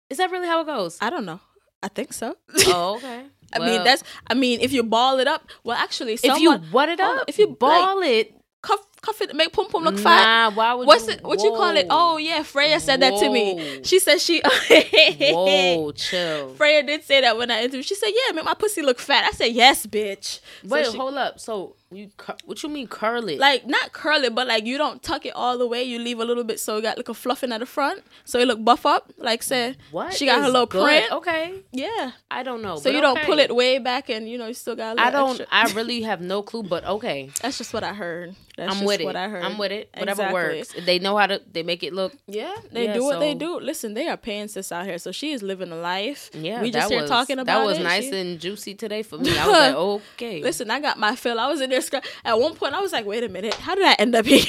[0.09, 0.97] is that really how it goes?
[1.01, 1.39] I don't know.
[1.83, 2.35] I think so.
[2.67, 3.23] oh, okay.
[3.53, 4.03] I Well, mean, that's.
[4.27, 7.23] I mean, if you ball it up, well, actually, if you what it oh, up,
[7.27, 8.33] if you, like, ball it.
[8.61, 10.23] cuff, cuff it, make pum pum look fat.
[10.49, 11.13] Nah, why would What's you?
[11.13, 11.23] it?
[11.23, 11.87] What you call it?
[11.89, 13.79] Oh yeah, Freya said that to me.
[13.83, 14.41] She said she.
[15.21, 16.55] Whoa, chill.
[16.55, 17.85] Freya did say that when I interviewed.
[17.85, 20.97] She said, "Yeah, make my pussy look fat." I said, "Yes, bitch." So Wait, she-
[20.97, 21.39] hold up.
[21.39, 23.39] So You cur- what you mean curl it?
[23.39, 25.83] Like not curl it, but like you don't tuck it all the way.
[25.83, 28.39] You leave a little bit so it got like a fluffing at the front, so
[28.39, 29.13] it look buff up.
[29.17, 30.13] Like say what?
[30.13, 30.83] she got her little good?
[30.83, 31.11] print.
[31.11, 32.11] Okay, Yeah.
[32.29, 32.75] I don't know.
[32.75, 34.97] So you don't pull it way back, and you know you still got.
[34.97, 35.39] A I don't.
[35.39, 35.47] Extra.
[35.49, 36.63] I really have no clue.
[36.63, 38.35] But okay, That's just what I heard.
[38.57, 39.05] That's I'm with it.
[39.05, 39.43] what I heard.
[39.43, 39.89] I'm with it.
[39.95, 40.33] Whatever Exactly.
[40.57, 40.73] works.
[40.73, 41.39] If They know how to.
[41.51, 42.11] They make it look.
[42.27, 43.59] Yeah, they Yeah, do what they do.
[43.59, 46.31] Listen, they are paying sis out here, so she is living a life.
[46.33, 47.83] Yeah, we just here was, talking about that was it.
[47.83, 49.29] nice She- and juicy today for me.
[49.37, 49.75] I was like,
[50.15, 50.41] okay.
[50.41, 51.39] Listen, I got my fill.
[51.39, 51.81] I was in there.
[51.81, 54.25] scr- At one point, I was like, "Wait a minute, how did I end up
[54.33, 54.43] here?"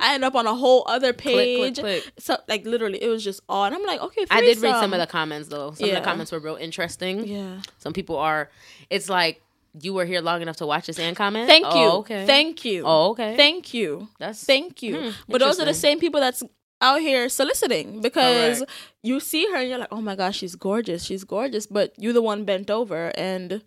[0.00, 1.78] I end up on a whole other click, page.
[1.78, 2.10] click.
[2.18, 3.74] So, like, literally, it was just on.
[3.74, 5.72] I'm like, "Okay." I did read some some of the comments though.
[5.72, 7.26] Some of the comments were real interesting.
[7.26, 7.60] Yeah.
[7.78, 8.48] Some people are.
[8.88, 9.42] It's like
[9.80, 11.48] you were here long enough to watch this and comment.
[11.48, 11.88] Thank Oh, you.
[12.00, 12.26] Okay.
[12.26, 12.84] Thank you.
[12.86, 13.36] Oh, okay.
[13.36, 14.08] Thank you.
[14.18, 15.00] That's Thank you.
[15.00, 16.42] Hmm, but those are the same people that's
[16.80, 18.72] out here soliciting because Correct.
[19.02, 21.04] you see her and you're like, "Oh my gosh, she's gorgeous.
[21.04, 23.62] She's gorgeous." But you the one bent over and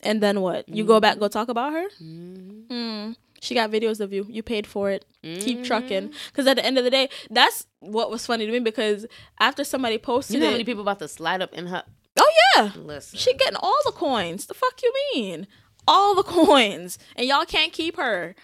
[0.00, 0.68] and then what?
[0.68, 1.86] You go back go talk about her?
[2.02, 2.66] Mhm.
[2.68, 3.16] Mm.
[3.40, 4.26] She got videos of you.
[4.30, 5.04] You paid for it.
[5.22, 5.64] Keep Mhm.
[5.64, 6.12] trucking.
[6.28, 8.60] Because at the end of the day, that's what was funny to me.
[8.60, 9.06] Because
[9.38, 11.84] after somebody posted You know how many people about to slide up in her?
[12.18, 13.18] Oh yeah, Listen.
[13.18, 14.46] she getting all the coins.
[14.46, 15.46] The fuck you mean?
[15.88, 18.34] All the coins, and y'all can't keep her.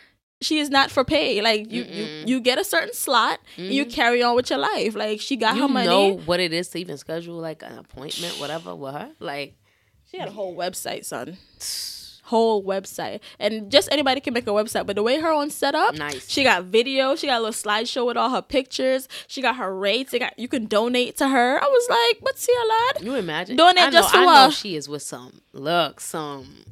[0.40, 1.40] She is not for pay.
[1.40, 2.28] Like you, you, Mm-mm.
[2.28, 4.94] you get a certain slot, and you carry on with your life.
[4.96, 5.86] Like she got you her money.
[5.86, 9.10] know what it is to even schedule like an appointment, whatever, with her.
[9.20, 9.56] Like,
[10.10, 11.36] She had a whole website, son.
[12.32, 14.86] Whole website, and just anybody can make a website.
[14.86, 16.28] But the way her own set up, Nice.
[16.28, 17.14] She got video.
[17.14, 19.06] She got a little slideshow with all her pictures.
[19.26, 20.14] She got her rates.
[20.18, 21.58] Got you can donate to her.
[21.62, 23.04] I was like, but see a lad.
[23.04, 23.56] you imagine?
[23.56, 26.64] Donate I know, just for I know she is with some look, some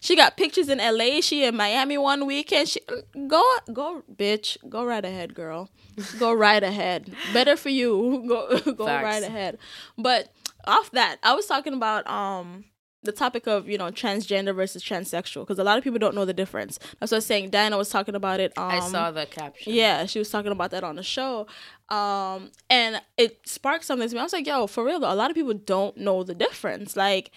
[0.00, 1.20] She got pictures in LA.
[1.20, 2.68] She in Miami one weekend.
[2.68, 2.80] She
[3.26, 4.56] go go bitch.
[4.68, 5.70] Go right ahead, girl.
[6.18, 7.10] Go right ahead.
[7.32, 8.24] Better for you.
[8.28, 9.04] Go go Facts.
[9.04, 9.58] right ahead.
[9.96, 10.28] But
[10.66, 12.64] off that, I was talking about um
[13.06, 16.24] the topic of you know transgender versus transsexual because a lot of people don't know
[16.24, 16.78] the difference.
[17.00, 17.50] That's what I was saying.
[17.50, 18.52] Diana was talking about it.
[18.56, 19.72] Um, I saw the caption.
[19.72, 21.46] Yeah, she was talking about that on the show.
[21.88, 24.20] Um, and it sparked something to me.
[24.20, 26.96] I was like, yo, for real though, a lot of people don't know the difference.
[26.96, 27.30] Like,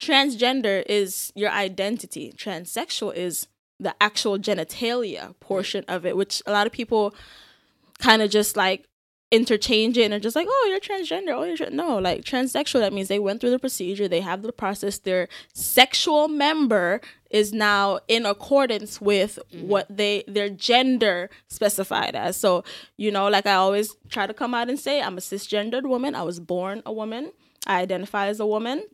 [0.00, 3.46] transgender is your identity, transsexual is
[3.80, 7.14] the actual genitalia portion of it, which a lot of people
[7.98, 8.86] kind of just like
[9.34, 11.30] interchange it and are just like, oh, you're transgender.
[11.30, 11.70] Oh, you're tra-.
[11.70, 12.80] no, like transsexual.
[12.80, 14.98] That means they went through the procedure, they have the process.
[14.98, 19.66] Their sexual member is now in accordance with mm-hmm.
[19.66, 22.36] what they their gender specified as.
[22.36, 22.62] So
[22.96, 26.14] you know, like I always try to come out and say, I'm a cisgendered woman.
[26.14, 27.32] I was born a woman.
[27.66, 28.84] I identify as a woman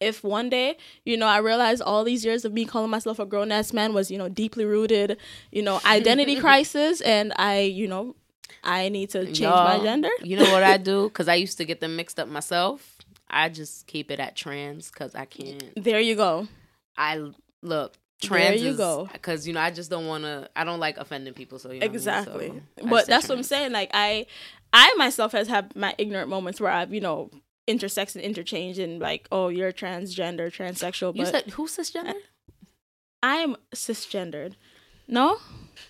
[0.00, 3.26] if one day, you know, I realized all these years of me calling myself a
[3.26, 5.18] grown ass man was, you know, deeply rooted,
[5.52, 8.16] you know, identity crisis, and I, you know,
[8.62, 10.10] I need to change my gender.
[10.22, 11.04] You know what I do?
[11.08, 12.98] Because I used to get them mixed up myself.
[13.28, 15.72] I just keep it at trans because I can't.
[15.76, 16.48] There you go.
[16.96, 17.30] I
[17.62, 18.42] look trans.
[18.42, 18.62] There trans.
[18.62, 19.08] you go.
[19.12, 20.50] Because you know I just don't want to.
[20.56, 21.58] I don't like offending people.
[21.58, 21.94] So you know what I mean?
[21.94, 22.62] exactly.
[22.80, 23.72] So but that's what I'm saying.
[23.72, 24.26] Like I,
[24.72, 27.30] I myself has had my ignorant moments where I've, you know,
[27.68, 32.14] intersex and interchange and like, oh, you're transgender, transsexual, You but said who's cisgender?
[33.22, 34.54] I'm cisgendered.
[35.06, 35.38] No,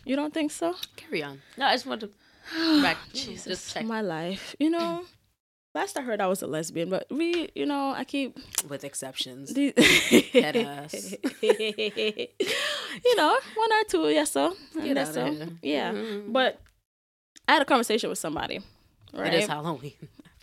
[0.05, 0.75] you don't think so?
[0.97, 1.43] Carry on.
[1.57, 2.11] No, I just want to.
[2.83, 4.55] Back, Jesus, just check my life.
[4.59, 5.05] You know,
[5.75, 9.55] last I heard I was a lesbian, but we, you know, I keep with exceptions.
[9.55, 9.73] these.
[10.35, 11.15] ass.
[11.43, 14.55] you know, one or two, yes, so.
[14.83, 15.31] Get That's so.
[15.33, 15.49] here.
[15.63, 16.33] Yeah, Mhm.
[16.33, 16.61] but
[17.49, 18.61] I had a conversation with somebody.
[19.13, 19.35] Right?
[19.35, 19.93] It is Halloween.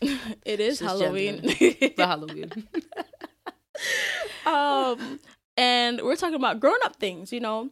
[0.44, 0.86] it is Cisgender.
[0.88, 1.92] Halloween.
[1.96, 2.52] For Halloween.
[4.46, 5.18] um,
[5.56, 7.32] and we're talking about grown up things.
[7.32, 7.70] You know,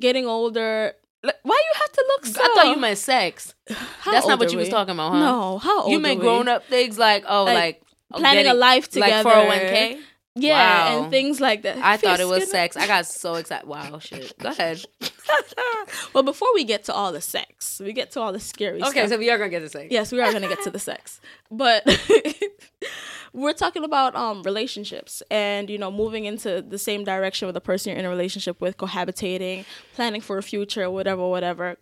[0.00, 0.94] getting older.
[1.22, 2.40] Like, Why you have to look so?
[2.42, 3.54] I thought you meant sex.
[3.68, 5.18] How That's not what you was talking about, huh?
[5.18, 5.92] No, how old?
[5.92, 6.24] You meant we?
[6.24, 10.00] grown up things like oh Like, like, oh, planning a life together, like 401k.
[10.36, 11.02] Yeah, Wow.
[11.02, 11.78] and things like that.
[11.78, 12.76] I thought it was sex.
[12.76, 13.66] I got so excited.
[13.66, 14.38] Wow, shit.
[14.38, 14.84] Go ahead.
[16.14, 18.90] well, before we get to all the sex, we get to all the scary Okay,
[19.00, 19.10] stuff.
[19.10, 19.88] so we are gonna get to sex.
[19.90, 21.82] yes, we are going to get to the sex, but
[23.32, 27.60] we're talking about um relationships and you know moving into the same direction with the
[27.60, 29.64] person you're in a relationship with, cohabitating,
[29.94, 31.76] planning for a future, whatever, whatever.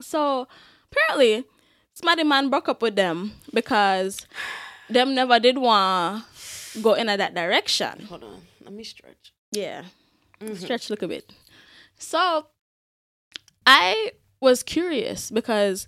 [0.00, 0.48] So
[0.90, 1.44] apparently,
[1.94, 4.26] somebody man broke up with them because
[4.90, 6.24] them never did want
[6.80, 8.06] go in that direction.
[8.08, 8.42] Hold on.
[8.64, 9.32] Let me stretch.
[9.50, 9.84] Yeah.
[10.40, 10.56] Mhm.
[10.58, 11.32] stretch look a bit.
[11.98, 12.46] So
[13.66, 15.86] I was curious because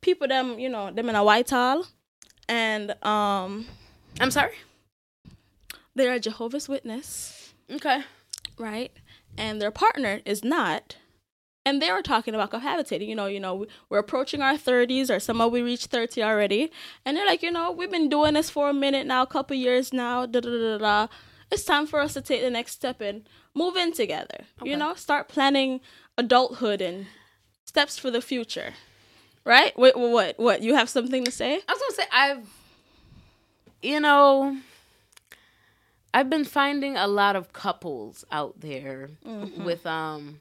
[0.00, 1.86] people them, you know, them in a white hall
[2.48, 3.66] and um
[4.20, 4.54] I'm sorry.
[5.94, 8.02] they're a Jehovah's Witness, Okay.
[8.56, 8.92] right?
[9.36, 10.96] And their partner is not.
[11.68, 13.08] And they were talking about cohabitating.
[13.08, 16.70] You know, you know, we're approaching our thirties, or some of we reached thirty already.
[17.04, 19.54] And they're like, you know, we've been doing this for a minute now, a couple
[19.56, 20.24] years now.
[20.26, 21.06] Da da da da.
[21.52, 23.22] It's time for us to take the next step and
[23.54, 24.40] move in together.
[24.60, 24.70] Okay.
[24.70, 25.80] You know, start planning
[26.16, 27.06] adulthood and
[27.64, 28.72] steps for the future.
[29.44, 29.72] Right?
[29.78, 30.38] Wait, what?
[30.38, 30.62] What?
[30.62, 31.52] You have something to say?
[31.68, 32.46] I was gonna say I've,
[33.82, 34.56] you know,
[36.12, 39.64] I've been finding a lot of couples out there Mm-hmm.
[39.64, 40.40] with um,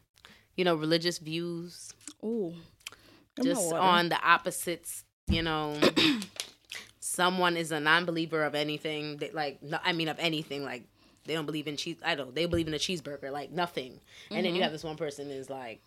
[0.57, 1.93] you know, religious views,
[2.23, 2.53] Ooh.
[3.41, 5.05] just on the opposites.
[5.27, 5.79] You know,
[6.99, 9.17] someone is a non-believer of anything.
[9.17, 10.65] That, like, no, I mean, of anything.
[10.65, 10.83] Like,
[11.27, 11.97] they don't believe in cheese.
[12.03, 12.33] I don't.
[12.33, 13.31] They believe in a cheeseburger.
[13.31, 13.99] Like nothing.
[14.31, 15.81] And then you have this one person is like,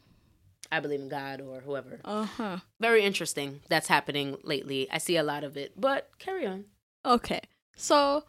[0.71, 2.01] I believe in God or whoever.
[2.05, 2.59] Uh huh.
[2.79, 3.61] Very interesting.
[3.69, 4.89] That's happening lately.
[4.91, 5.73] I see a lot of it.
[5.77, 6.67] But carry on.
[7.05, 7.41] Okay.
[7.75, 8.25] So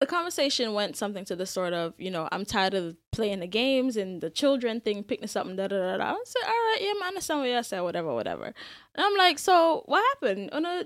[0.00, 3.46] the conversation went something to the sort of, you know, I'm tired of playing the
[3.46, 6.12] games and the children thing, picking something, da da da da.
[6.12, 8.44] I said, all right, yeah, man, I understand what you said, whatever, whatever.
[8.44, 8.54] And
[8.96, 10.48] I'm like, so what happened?
[10.52, 10.84] Oh, On a,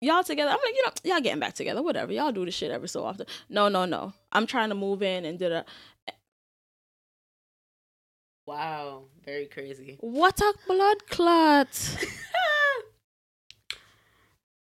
[0.00, 0.52] y'all together?
[0.52, 2.12] I'm like, you know, y'all getting back together, whatever.
[2.12, 3.26] Y'all do this shit every so often.
[3.48, 4.12] No, no, no.
[4.30, 5.62] I'm trying to move in and da da.
[8.46, 9.96] Wow, very crazy.
[10.00, 11.68] What a blood clot.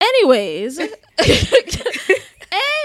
[0.00, 0.78] Anyways.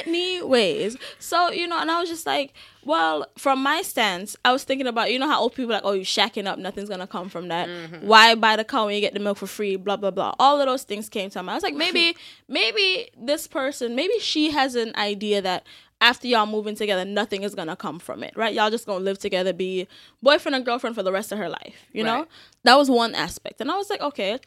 [0.10, 4.63] Anyways, so you know, and I was just like, well, from my stance, I was
[4.63, 7.08] thinking about, you know, how old people are like, oh, you shacking up, nothing's gonna
[7.08, 7.67] come from that.
[7.67, 8.08] Mm-hmm.
[8.08, 9.76] Why buy the cow when you get the milk for free?
[9.76, 10.34] Blah blah blah.
[10.39, 11.52] All of those things came to mind.
[11.52, 12.15] I was like, maybe,
[12.48, 15.65] maybe this person, maybe she has an idea that
[16.02, 18.54] after y'all moving together, nothing is gonna come from it, right?
[18.54, 19.88] Y'all just gonna live together, be
[20.24, 22.19] boyfriend and girlfriend for the rest of her life, you know?
[22.19, 22.28] Right.
[22.63, 24.39] That was one aspect, and I was like, okay,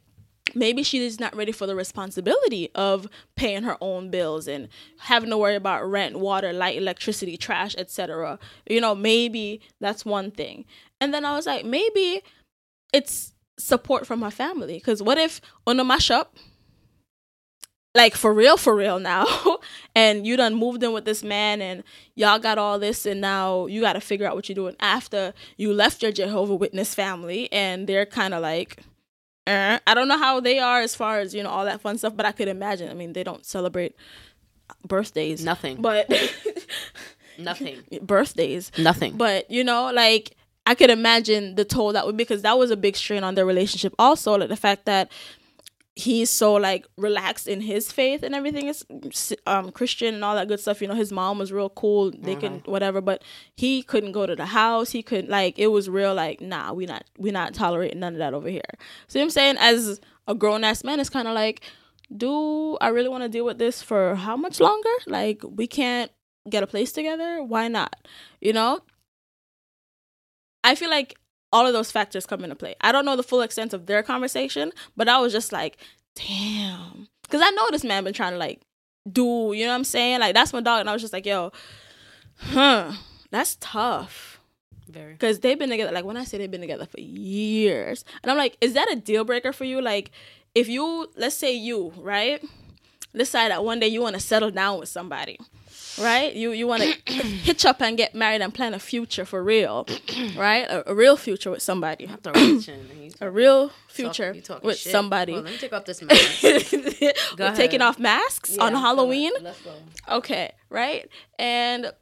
[0.55, 4.69] maybe she is not ready for the responsibility of paying her own bills and
[5.01, 8.39] having to worry about rent, water, light, electricity, trash, etc.
[8.69, 10.65] You know, maybe that's one thing.
[11.01, 12.23] And then I was like, maybe
[12.93, 14.75] it's support from her family.
[14.75, 16.27] Because what if on a mashup,
[17.95, 19.27] like for real, for real now,
[19.95, 21.83] and you done moved in with this man and
[22.15, 25.35] y'all got all this, and now you got to figure out what you're doing after
[25.57, 28.83] you left your Jehovah Witness family, and they're kind of like,
[29.47, 31.99] uh, I don't know how they are as far as you know all that fun
[31.99, 32.91] stuff, but I could imagine.
[32.91, 33.95] I mean, they don't celebrate
[34.87, 35.81] birthdays, Nothing.
[35.81, 36.11] but
[37.39, 37.83] Nothing.
[38.03, 38.71] birthdays.
[38.79, 39.17] Nothing.
[39.17, 42.77] But you know, like I could imagine the toll that would because that was a
[42.77, 43.95] big strain on their relationship.
[43.99, 45.11] Also, like the fact that
[45.95, 48.85] he's so like relaxed in his faith and everything is
[49.47, 50.81] um Christian and all that good stuff.
[50.81, 52.11] You know, his mom was real cool.
[52.11, 53.23] They can whatever, but
[53.57, 54.91] he couldn't go to the house.
[54.91, 58.19] He couldn't like it was real like nah, we not we not tolerating none of
[58.19, 58.63] that over here.
[59.07, 61.63] So I'm saying as a grown ass man, it's kind of like,
[62.15, 64.89] do I really want to deal with this for how much longer?
[65.07, 66.11] Like we can't
[66.49, 67.43] get a place together.
[67.43, 68.09] Why not?
[68.41, 68.81] You know.
[70.65, 71.17] I feel like
[71.53, 72.75] all of those factors come into play.
[72.81, 75.77] I don't know the full extent of their conversation, but I was just like,
[76.15, 77.09] damn.
[77.23, 78.63] Because I know this man been trying to like
[79.11, 80.21] do, you know what I'm saying?
[80.21, 80.81] Like, that's my dog.
[80.81, 81.53] And I was just like, yo,
[82.37, 82.93] huh,
[83.31, 84.41] that's tough.
[84.89, 85.13] Very.
[85.13, 88.05] Because they've been together, like when I say they've been together for years.
[88.23, 89.81] And I'm like, is that a deal breaker for you?
[89.81, 90.11] Like,
[90.55, 92.45] if you, let's say you, right?
[93.15, 95.39] Decide that one day you want to settle down with somebody
[95.99, 96.35] right?
[96.35, 99.87] You you want to hitch up and get married and plan a future for real,
[100.37, 100.63] right?
[100.69, 102.89] A, a real future with somebody, Not the religion.
[103.01, 104.93] You a real future with shit.
[104.93, 105.35] somebody.
[105.35, 106.43] On, let me take off this mask.
[107.39, 109.33] We're taking off masks on Halloween.
[109.41, 109.73] Let's go.
[110.09, 111.09] Okay, right?
[111.39, 111.93] And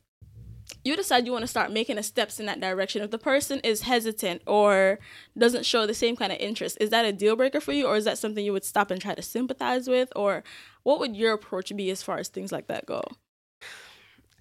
[0.85, 3.03] you decide you want to start making the steps in that direction.
[3.03, 4.99] If the person is hesitant or
[5.37, 7.97] doesn't show the same kind of interest, is that a deal breaker for you, or
[7.97, 10.43] is that something you would stop and try to sympathize with, or
[10.83, 13.03] what would your approach be as far as things like that go?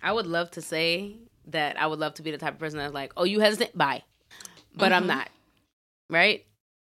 [0.01, 1.15] I would love to say
[1.47, 3.77] that I would love to be the type of person that's like, oh, you hesitant?
[3.77, 4.03] Bye.
[4.75, 5.07] But I'm Mhm.
[5.07, 5.29] not.
[6.09, 6.45] Right?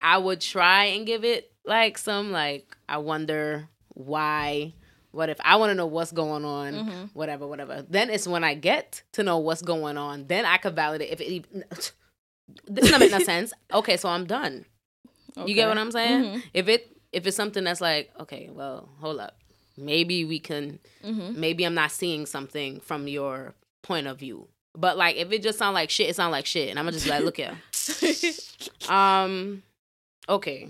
[0.01, 4.73] I would try and give it like some, like, I wonder why.
[5.11, 6.73] What if I want to know what's going on?
[6.73, 7.09] Mhm.
[7.13, 7.83] Whatever, whatever.
[7.87, 10.27] Then it's when I get to know what's going on.
[10.27, 11.63] Then I could validate if it even.
[12.65, 13.53] This doesn't make no sense.
[13.71, 14.65] Okay, so I'm done.
[15.45, 16.23] You get what I'm saying?
[16.23, 16.43] Mhm.
[16.53, 19.38] If it if it's something that's like, okay, well, hold up.
[19.79, 21.39] Maybe we can Mm-hmm.
[21.39, 24.47] maybe I'm not seeing something from your point of view.
[24.77, 26.69] But like if it just sound like shit, it sound like shit.
[26.69, 27.57] And I'm just like, look here.
[28.89, 29.63] Um
[30.27, 30.69] okay.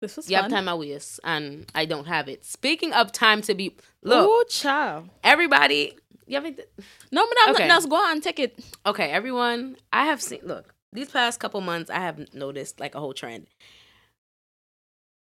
[0.00, 2.44] this was You have time my waist and I don't have it.
[2.44, 5.08] Speaking of time to be look, Oh, child.
[5.24, 7.68] everybody you have No, but I'm not Okay.
[7.70, 7.86] else.
[7.86, 8.58] Go on, take it.
[8.84, 13.00] okay, everyone, I have seen look, these past couple months I have noticed like a
[13.00, 13.46] whole trend.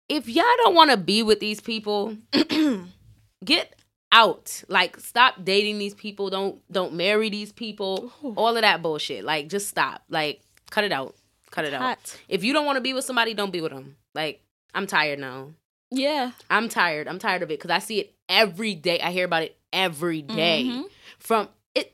[0.09, 2.17] If y'all don't want to be with these people,
[3.45, 3.75] get
[4.13, 4.63] out.
[4.69, 6.31] Like stop dating these people.
[6.31, 8.13] Don't don't marry these people.
[8.25, 8.35] Ooh.
[8.37, 9.25] All of that bullshit.
[9.25, 10.03] Like just stop.
[10.09, 11.15] Like cut it out.
[11.51, 11.83] Cut it out.
[11.83, 12.21] Hot.
[12.29, 13.97] If you don't want to be with somebody, don't be with them.
[14.15, 14.43] Like
[14.75, 15.51] I'm tired now.
[15.91, 16.33] Yeah.
[16.49, 17.09] I'm tired.
[17.09, 19.01] I'm tired of it because I see it every day.
[19.01, 20.85] I hear about it every day Mhm.
[21.19, 21.93] from it.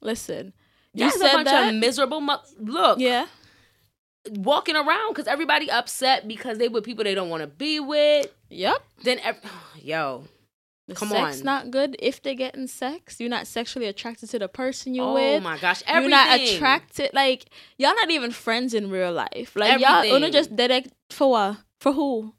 [0.00, 0.52] Listen,
[0.92, 1.68] You you a said bunch that.
[1.70, 2.20] of miserable.
[2.20, 3.26] Mu- Look, yeah.
[4.30, 8.32] walking around because everybody upset because they with people they don't want to be with.
[8.54, 8.82] Yep.
[9.02, 9.40] Then, ev-
[9.82, 10.24] yo,
[10.88, 11.44] The Come sex on.
[11.44, 13.18] not good if they're getting sex.
[13.18, 15.40] You're not sexually attracted to the person you're oh with.
[15.40, 17.10] Oh my gosh, You're not attracted.
[17.14, 17.46] Like
[17.78, 19.52] y'all not even friends in real life.
[19.56, 20.14] Like y'all Everything.
[20.16, 21.56] only just direct for what?
[21.80, 22.34] For who?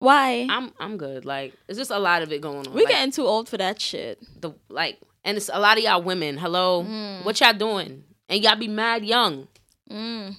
[0.00, 0.46] Why?
[0.50, 1.24] I'm I'm good.
[1.24, 2.74] Like it's just a lot of it going on.
[2.74, 4.18] we like, getting too old for that shit.
[4.40, 6.36] the like, and it's a lot of y'all women.
[6.36, 7.24] Hello, Mm.
[7.24, 8.04] what y'all doing?
[8.28, 9.46] And y'all be mad young,
[9.90, 10.34] Mm.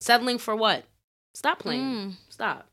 [0.00, 0.84] settling for what?
[1.34, 1.82] Stop playing.
[1.82, 2.12] Mm.
[2.28, 2.66] Stop.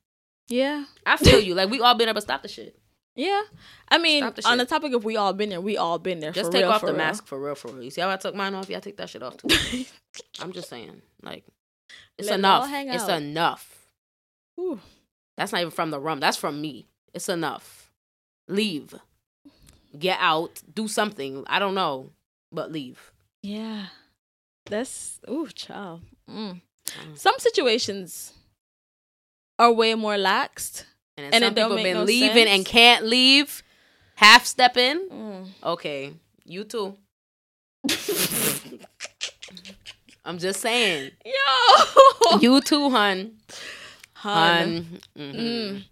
[0.47, 0.85] Yeah.
[1.05, 1.55] I feel you.
[1.55, 2.77] Like we all been there, but stop the shit.
[3.15, 3.41] Yeah.
[3.89, 6.31] I mean, the on the topic of we all been there, we all been there.
[6.31, 6.99] Just for take real, off for the real.
[6.99, 7.83] mask for real, for real.
[7.83, 8.69] You see how I took mine off?
[8.69, 9.49] Y'all take that shit off too.
[10.39, 11.43] I'm just saying, like,
[12.17, 12.69] it's Let enough.
[12.71, 13.21] It's out.
[13.21, 13.87] enough.
[14.59, 14.79] Ooh.
[15.35, 16.19] That's not even from the rum.
[16.19, 16.87] That's from me.
[17.13, 17.91] It's enough.
[18.47, 18.93] Leave.
[19.97, 20.61] Get out.
[20.73, 21.43] Do something.
[21.47, 22.11] I don't know,
[22.51, 23.11] but leave.
[23.41, 23.87] Yeah.
[24.65, 26.01] That's ooh, child.
[26.29, 26.61] Mm.
[26.85, 27.17] Mm.
[27.17, 28.33] Some situations
[29.59, 30.83] are way more laxed.
[31.17, 32.49] And, And it some don't people been no leaving sense.
[32.49, 33.63] and can't leave.
[34.15, 35.07] Half stepping.
[35.11, 35.47] Mm.
[35.63, 36.13] Okay,
[36.45, 36.95] you too.
[40.25, 41.11] I'm just saying.
[41.25, 42.37] Yo.
[42.39, 43.37] You too, hun.
[44.13, 44.63] Hun.
[44.65, 44.99] Hun.
[45.17, 45.35] Mhm.
[45.35, 45.83] Mm.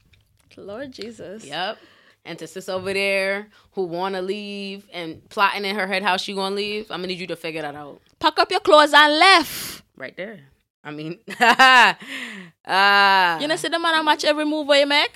[0.57, 1.45] Lord Jesus.
[1.45, 1.77] Yep.
[2.25, 6.33] And to sis over there who wanna leave and plotting in her head how she
[6.33, 8.01] gonna leave, I'm gonna need you to figure that out.
[8.19, 9.83] Pack up your clothes and left.
[9.95, 10.39] Right there.
[10.85, 11.17] I mean,
[12.67, 15.11] ah, You know, see the man I match every move where you make.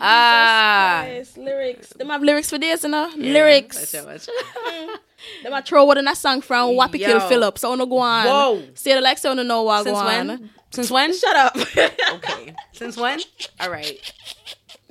[0.00, 1.88] ah, Jesus Christ, lyrics.
[1.94, 3.08] Them have lyrics for this, you know.
[3.16, 3.76] Yeah, lyrics.
[3.76, 4.28] watch out, watch
[4.68, 5.00] out.
[5.42, 7.28] Them a throw what in a song from Wappy Kill Yo.
[7.28, 7.62] Phillips.
[7.62, 8.26] So no go on.
[8.26, 8.62] Whoa.
[8.74, 10.28] See the like so no know what go Since on.
[10.28, 10.50] when?
[10.70, 11.16] Since when?
[11.18, 11.56] Shut up.
[12.14, 12.54] Okay.
[12.72, 13.20] Since when?
[13.60, 13.98] All right.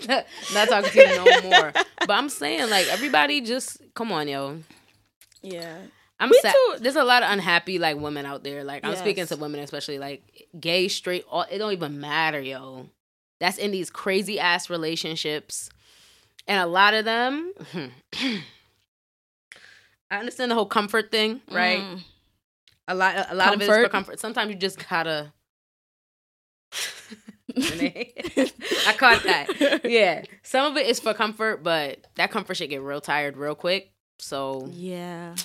[0.07, 1.71] Not talking to you no more.
[1.99, 4.59] But I'm saying, like, everybody just come on, yo.
[5.41, 5.77] yeah.
[6.19, 6.53] I'm sad.
[6.53, 6.75] too.
[6.79, 8.63] There's a lot of unhappy like women out there.
[8.63, 11.25] Like I'm speaking to women, especially like gay, straight.
[11.29, 12.87] All, it don't even matter, yo.
[13.39, 15.69] That's in these crazy ass relationships,
[16.47, 17.53] and a lot of them.
[20.09, 21.79] I understand the whole comfort thing, right?
[21.81, 21.99] Mm.
[22.87, 23.91] A lot, a lot of it is for Comfort.
[23.91, 24.19] comfort.
[24.19, 25.33] Sometimes you just gotta.
[27.57, 29.81] I caught that.
[29.83, 33.55] Yeah, some of it is for comfort, but that comfort should get real tired real
[33.55, 33.91] quick.
[34.19, 35.35] So Yeah.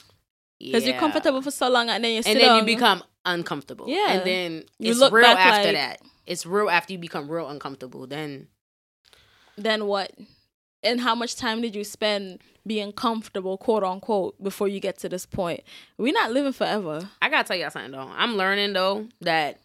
[0.67, 2.59] Because you're comfortable for so long and then you and then down.
[2.59, 3.89] you become uncomfortable.
[3.89, 4.13] Yeah.
[4.13, 6.01] and then You it's look real back after like- that.
[6.27, 8.07] It's real after you become real uncomfortable.
[8.07, 8.49] Then
[9.57, 10.13] then what?
[10.83, 15.09] And how much time did you spend being comfortable, quote unquote, before you get to
[15.09, 15.63] this point?
[15.99, 17.09] We're not living forever.
[17.21, 18.11] I gotta tell y'all something though.
[18.15, 19.59] I'm learning though that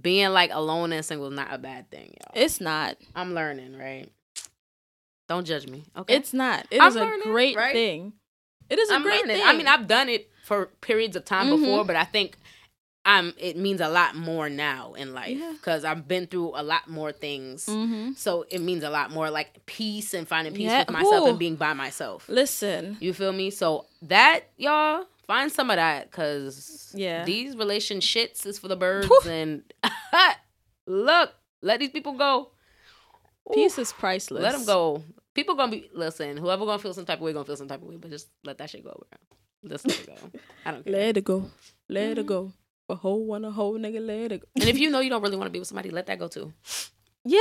[0.00, 2.32] being like alone and single is not a bad thing, y'all.
[2.42, 2.96] It's not.
[3.14, 4.08] I'm learning, right?
[5.28, 6.14] Don't judge me, okay?
[6.16, 6.66] It's not.
[6.70, 7.72] It I'm is a learning, great right?
[7.72, 8.12] thing.
[8.70, 9.42] It is a I'm great thing.
[9.44, 11.60] I mean, I've done it for periods of time Mhm.
[11.60, 12.36] before, but I think
[13.04, 13.32] I'm.
[13.38, 15.52] It means a lot more now in life Yeah.
[15.52, 17.64] because I've been through a lot more things.
[17.66, 20.80] hmm So it means a lot more, like peace and finding peace Yeah.
[20.80, 21.30] with myself Ooh.
[21.30, 22.28] and being by myself.
[22.28, 22.98] Listen.
[23.00, 23.50] You feel me?
[23.50, 27.24] So that y'all find some of that because Yeah.
[27.24, 29.62] these relationships is for the birds and
[30.86, 32.50] look, let these people go.
[33.50, 34.42] Ooh, Peace is priceless.
[34.42, 35.02] Let them go.
[35.38, 36.36] People gonna be listen.
[36.36, 38.28] Whoever gonna feel some type of way gonna feel some type of way, but just
[38.44, 38.90] let that shit go.
[39.62, 39.70] Bro.
[39.70, 40.14] Just let it go.
[40.66, 40.92] I don't care.
[40.92, 41.50] Let it go.
[41.88, 42.20] Let Mm-hmm.
[42.20, 42.52] it go.
[42.90, 44.46] A whole one, a whole nigga, let it go.
[44.56, 46.26] and if you know you don't really want to be with somebody, let that go
[46.28, 46.52] too.
[47.24, 47.40] Yeah.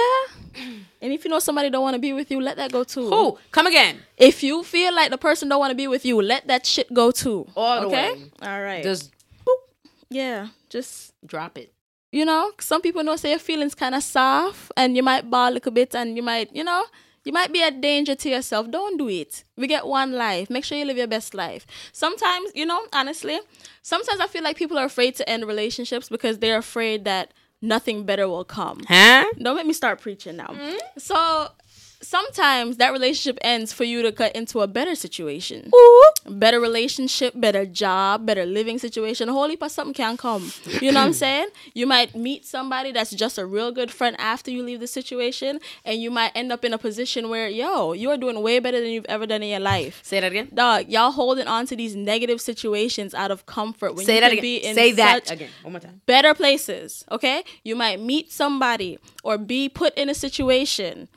[1.02, 3.10] And if you know somebody don't want to be with you, let that go too.
[3.10, 3.38] Who?
[3.52, 4.00] Come again.
[4.18, 6.94] If you feel like the person don't want to be with you, let that shit
[6.94, 7.48] go too.
[7.56, 8.12] All the okay?
[8.14, 8.32] way.
[8.42, 8.84] All right.
[8.84, 9.12] Just
[9.46, 9.56] boop.
[10.10, 10.48] yeah.
[10.70, 11.72] Just drop it.
[12.12, 15.52] you know, some people know say your feelings kind of soft and you might bawl
[15.52, 16.84] a little bit and you might, you know,
[17.28, 18.72] you might be a danger to yourself.
[18.72, 19.44] Don't do it.
[19.58, 20.50] We get one life.
[20.50, 21.68] Make sure you live your best life.
[21.92, 23.38] Sometimes, you know, honestly,
[23.82, 28.06] sometimes I feel like people are afraid to end relationships because they're afraid that nothing
[28.06, 28.80] better will come.
[28.88, 29.26] Huh?
[29.38, 30.48] Don't make me start preaching now.
[30.48, 30.78] Mm-hmm.
[30.98, 31.50] So
[32.08, 35.70] sometimes that relationship ends for you to cut into a better situation.
[36.26, 39.28] Better relationship, better job, better living situation.
[39.28, 40.52] Holy of something can come.
[40.82, 41.48] You know what I'm saying?
[41.74, 45.60] You might meet somebody that's just a real good friend after you leave the situation,
[45.84, 48.90] and you might end up in a position where, yo, you're doing way better than
[48.90, 50.00] you've ever done in your life.
[50.04, 50.50] Say that again.
[50.54, 54.30] Dog, y'all holding on to these negative situations out of comfort when Say you that
[54.30, 54.42] can again.
[54.42, 55.50] be in Say that again.
[55.64, 56.02] One more time.
[56.06, 57.44] better places, okay?
[57.64, 61.10] You might meet somebody or be put in a situation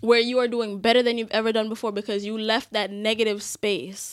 [0.00, 3.42] where you are doing better than you've ever done before because you left that negative
[3.42, 4.12] space.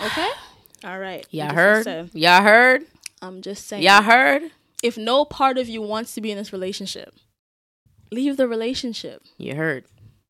[0.00, 0.30] Okay?
[0.84, 1.26] All right.
[1.30, 1.84] Y'all heard?
[1.84, 2.82] saying- Y'all heard?
[3.22, 3.82] I'm just saying.
[3.82, 4.50] Y'all heard?
[4.82, 7.14] If no part of you wants to be in this relationship,
[8.12, 9.22] leave the relationship.
[9.38, 9.84] You heard.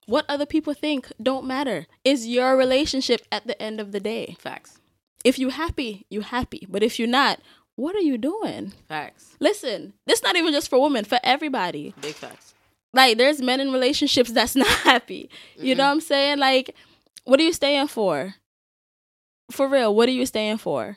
[0.06, 1.86] What other people think don't matter.
[2.04, 4.36] It's your relationship at the end of the day.
[4.38, 4.78] Facts.
[5.24, 6.66] if you happy, you happy.
[6.68, 7.40] But if you're not,
[7.76, 8.72] what are you doing?
[8.86, 9.34] Facts.
[9.40, 11.94] Listen, this not even just for women, for everybody.
[12.00, 12.53] Big facts.
[12.94, 15.28] Like there's men in relationships that's not happy.
[15.58, 16.38] You know what I'm saying?
[16.38, 16.74] Like,
[17.24, 18.34] what are you staying for?
[19.50, 20.96] For real, what are you staying for?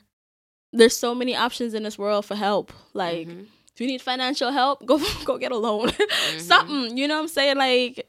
[0.72, 2.72] There's so many options in this world for help.
[2.94, 3.46] Like, Mhm.
[3.74, 5.90] if you need financial help, go go get a loan.
[6.38, 7.56] Something, you know what I'm saying?
[7.56, 8.08] Like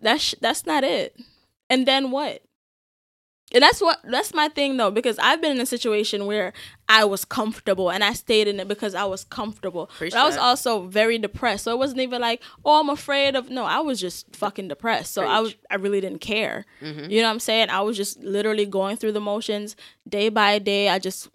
[0.00, 1.16] that's that's not it.
[1.70, 2.42] And then what?
[3.54, 6.52] And that's what that's my thing though because I've been in a situation where
[6.86, 9.86] I was comfortable and I stayed in it because I was comfortable.
[9.96, 10.42] Preach but I was that.
[10.42, 11.64] also very depressed.
[11.64, 15.14] So it wasn't even like, "Oh, I'm afraid of." No, I was just fucking depressed.
[15.14, 16.66] So I was I really didn't care.
[16.82, 17.10] Mhm.
[17.10, 17.70] You know what I'm saying?
[17.70, 19.76] I was just literally going through the motions
[20.06, 20.90] day by day.
[20.90, 21.28] I just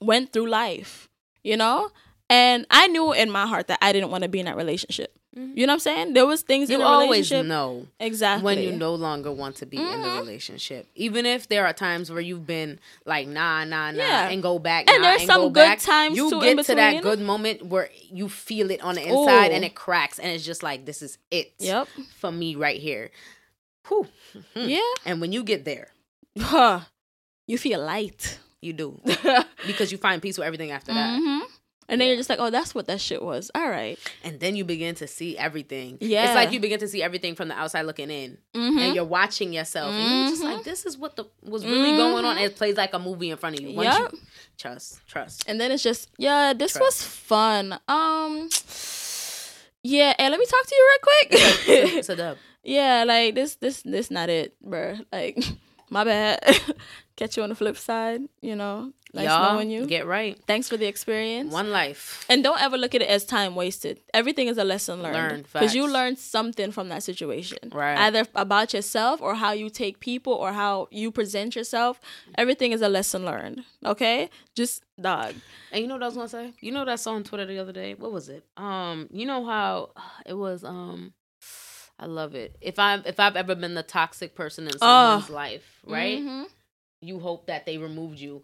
[0.00, 1.08] went through life,
[1.44, 1.90] you know?
[2.28, 5.16] And I knew in my heart that I didn't want to be in that relationship.
[5.32, 6.12] You know what I'm saying?
[6.14, 7.46] There was things in You always relationship.
[7.46, 10.88] know exactly when you no longer want to be in the relationship.
[10.96, 14.28] Even if there are times where you've been like nah, nah, nah, Yeah.
[14.28, 16.56] and go back, And nah, there's and some go good back, times, You too, in
[16.56, 19.54] get to that good moment where you feel it on the inside Ooh.
[19.54, 21.52] and it cracks, and it's just like this is it.
[21.60, 21.86] Yep.
[22.16, 23.12] for me right here.
[23.86, 24.08] Whew.
[24.56, 24.68] Mhm.
[24.68, 24.80] Yeah.
[25.06, 25.88] And when you get there,
[26.38, 26.80] Huh.
[27.46, 28.38] You feel light.
[28.62, 29.42] you do mm-hmm.
[29.66, 31.46] because you find peace with everything after that.
[31.90, 33.50] And then you're just like, oh, that's what that shit was.
[33.54, 33.98] All right.
[34.24, 35.98] And then you begin to see everything.
[36.00, 36.24] Yeah.
[36.26, 38.38] It's like you begin to see everything from the outside looking in.
[38.54, 38.78] Mhm.
[38.80, 39.92] And you're watching yourself.
[39.92, 42.36] And you're just like, this is what the was really going on.
[42.38, 43.74] And it plays like a movie in front of you.
[43.76, 44.12] Once Yep.
[44.12, 44.18] you
[44.56, 45.44] trust, trust.
[45.48, 46.80] And then it's just, yeah, this Trust.
[47.00, 47.78] was fun.
[47.88, 48.48] Um,
[49.82, 51.28] yeah, and let me talk to you real quick.
[51.98, 52.36] it's a dub.
[52.62, 55.04] yeah, like this, this, this not it, bruh.
[55.10, 55.38] Like,
[55.90, 56.38] my bad.
[57.16, 58.22] Catch you on the flip side.
[58.40, 59.84] You know, nice Y'all knowing you.
[59.86, 60.38] get right.
[60.46, 61.52] Thanks for the experience.
[61.52, 62.24] One life.
[62.30, 64.00] And don't ever look at it as time wasted.
[64.14, 65.16] Everything is a lesson learned.
[65.16, 67.58] Learned, Because you learned something from that situation.
[67.72, 67.98] Right.
[67.98, 72.00] Either about yourself or how you take people or how you present yourself.
[72.38, 73.64] Everything is a lesson learned.
[73.84, 74.30] Okay?
[74.54, 75.34] Just dog.
[75.72, 76.54] And you know what I was gonna say?
[76.62, 77.92] You know what I saw on Twitter the other day?
[77.94, 78.44] What was it?
[78.56, 79.90] Um, you know how
[80.24, 81.12] it was um
[82.02, 82.56] I love it.
[82.62, 86.18] If I'm if I've ever been the toxic person in someone's life, right?
[86.18, 86.44] Mhm.
[87.02, 88.42] You hope that they removed you.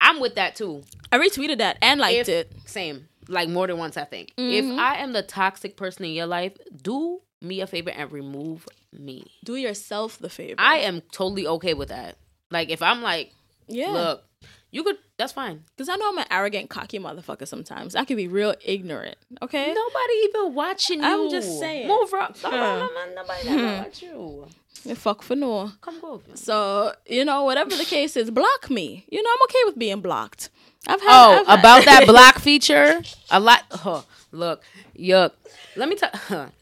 [0.00, 0.84] I'm with that too.
[1.10, 2.52] I retweeted that and liked If- it.
[2.66, 3.08] Same.
[3.28, 4.32] Like more than once, I think.
[4.36, 4.78] If Mhm.
[4.78, 9.26] I am the toxic person in your life, do me a favor and remove me.
[9.44, 10.60] Do yourself the favor.
[10.60, 12.18] I am totally okay with that.
[12.52, 13.32] Like if I'm like,
[13.66, 13.90] yeah.
[13.90, 14.24] look,
[14.70, 15.64] you could that's fine.
[15.74, 17.94] Because I know I'm an arrogant, cocky motherfucker sometimes.
[17.96, 19.16] I can be real ignorant.
[19.40, 19.72] Okay?
[19.72, 21.06] Nobody even watching you.
[21.06, 21.88] I'm just saying.
[21.88, 22.36] Move up.
[22.36, 22.52] Stop.
[22.52, 22.88] Huh.
[23.14, 24.46] Nobody never watch you.
[24.84, 25.72] Yeah, Fuck for no.
[25.80, 26.20] Come go.
[26.34, 29.06] So, you know, whatever the case is, block me.
[29.10, 30.50] You know, I'm okay with being blocked.
[30.86, 33.00] I've had Oh, I've had- about that block feature,
[33.30, 33.62] a lot.
[33.84, 34.62] Oh, look,
[34.98, 35.32] yuck.
[35.76, 36.10] Let me tell.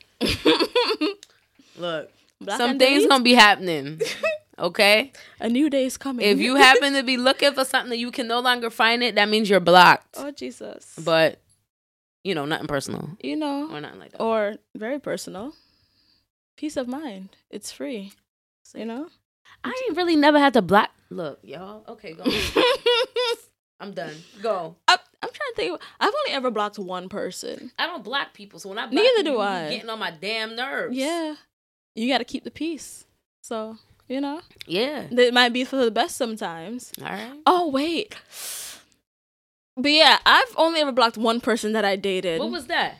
[1.76, 3.08] look, Block some things delete?
[3.08, 4.00] gonna be happening.
[4.58, 6.24] Okay, A new day is coming.
[6.26, 9.16] if you happen to be looking for something that you can no longer find it,
[9.16, 10.14] that means you're blocked.
[10.18, 10.94] oh Jesus.
[11.04, 11.40] But
[12.22, 14.22] you know, nothing personal you know, or nothing like that.
[14.22, 15.54] or very personal.
[16.56, 17.30] Peace of mind.
[17.50, 18.12] It's free.
[18.74, 19.08] You know?
[19.64, 20.90] I ain't really never had to block.
[21.10, 21.84] Look, y'all.
[21.88, 22.24] Okay, go.
[23.80, 24.14] I'm done.
[24.40, 24.76] Go.
[24.88, 25.80] I, I'm trying to think.
[26.00, 27.72] I've only ever blocked one person.
[27.78, 29.68] I don't block people, so when I block Neither do you I.
[29.70, 30.96] Getting on my damn nerves.
[30.96, 31.34] Yeah.
[31.94, 33.04] You got to keep the peace.
[33.42, 33.76] So,
[34.08, 35.06] you know, Yeah.
[35.10, 36.92] it might be for the best sometimes.
[37.00, 37.32] All right.
[37.46, 38.14] Oh, wait.
[39.76, 42.38] But yeah, I've only ever blocked one person that I dated.
[42.40, 42.98] What was that?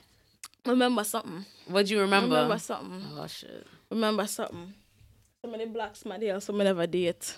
[0.66, 1.44] Remember something.
[1.68, 2.34] What'd you remember?
[2.36, 3.02] Remember something.
[3.16, 3.66] Oh shit.
[3.90, 4.74] Remember something.
[5.42, 7.36] Somebody block somebody else, somebody never date.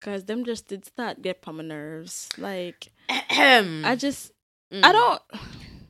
[0.00, 2.28] Cause them just did start get on my nerves.
[2.36, 4.32] Like I I just
[4.72, 4.80] mm.
[4.84, 5.22] I don't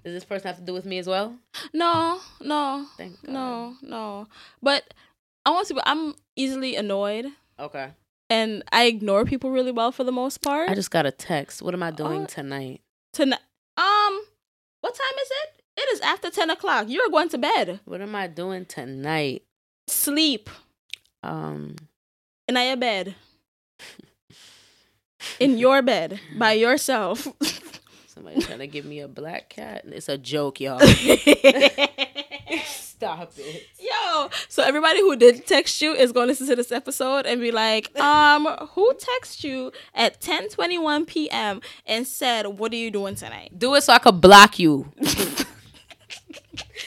[0.05, 1.35] Does this person have to do with me as well?
[1.75, 3.33] no, no, Thank God.
[3.33, 4.27] no, no.
[4.63, 4.95] But
[5.49, 7.25] I want to I'm easily annoyed
[7.59, 7.89] Okay.
[8.29, 10.69] and I ignore people really well for the most part.
[10.69, 11.63] I just got a text.
[11.63, 12.27] What am I doing Oh.
[12.27, 12.83] tonight?
[13.15, 13.41] Tonight
[13.79, 14.21] um
[14.83, 15.63] what time is it?
[15.81, 16.85] It is after ten o'clock.
[16.89, 17.81] You're going to bed.
[17.87, 19.43] What am I doing tonight?
[19.87, 20.51] Sleep
[21.23, 21.77] Um.
[22.47, 23.15] in your bed.
[25.41, 27.27] In your bed by yourself.
[28.07, 29.85] Somebody trying to give me a black cat.
[29.87, 30.81] It's a joke, y'all.
[32.99, 33.65] Stop it.
[33.79, 37.41] Yo, so everybody who did text you is going to listen to this episode and
[37.41, 41.61] be like, um, who texted you at 10:21 p.m.
[41.87, 44.91] and said, "What are you doing tonight?" Do it so I could block you.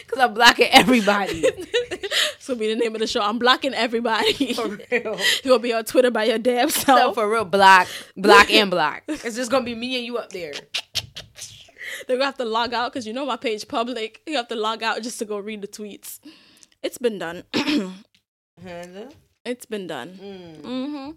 [0.07, 1.45] Cause I'm blocking everybody.
[2.39, 3.22] so be the name of the show.
[3.22, 4.53] I'm blocking everybody.
[4.53, 5.18] For real.
[5.45, 7.16] You'll be on Twitter by your damn So self.
[7.16, 7.88] for real, block,
[8.18, 9.03] block, and block.
[9.07, 10.51] It's just gonna be me and you up there.
[12.12, 14.22] They're gonna have to log out because you know my page public.
[14.28, 16.20] You have to log out just to go read the tweets.
[16.84, 17.43] It's been done.
[19.45, 20.20] it's been done.
[20.22, 20.62] Mm.
[20.62, 21.12] hmm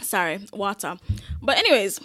[0.00, 0.96] Sorry, water.
[1.42, 1.98] But anyways,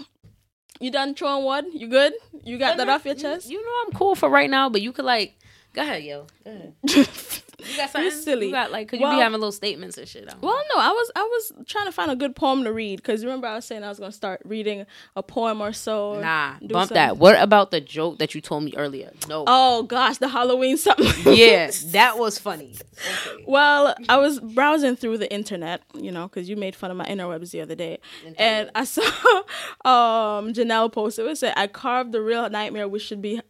[0.80, 1.66] you done throwing wood?
[1.80, 2.14] You good?
[2.44, 3.52] You got that off your chest?
[3.52, 5.38] You know I'm cool for right now, but you could like
[5.74, 6.26] go ahead, yo.
[6.44, 7.10] Go ahead.
[7.60, 8.12] You got something?
[8.12, 8.46] silly.
[8.48, 10.32] You got like, cause you be having little statements and shit.
[10.42, 13.26] Well, no, I was I was trying to find a good poem to read because
[13.26, 14.86] remember I was saying I was gonna start reading
[15.16, 16.20] a poem or so.
[16.22, 17.18] Nah, bump some- that.
[17.18, 19.12] What about the joke that you told me earlier?
[19.28, 19.44] No.
[19.48, 21.08] Oh gosh, the Halloween something.
[21.36, 22.76] yeah, that was funny.
[22.76, 23.44] Okay.
[23.48, 27.06] Well, I was browsing through the internet, you know, because you made fun of my
[27.06, 27.98] interwebs the other day,
[28.38, 29.02] and I saw
[29.86, 31.26] um Janelle posted.
[31.26, 33.42] It said, "I carved the real nightmare, which should be."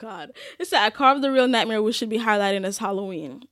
[0.00, 3.44] God, it said, "I carved the real nightmare, we should be highlighting as Halloween."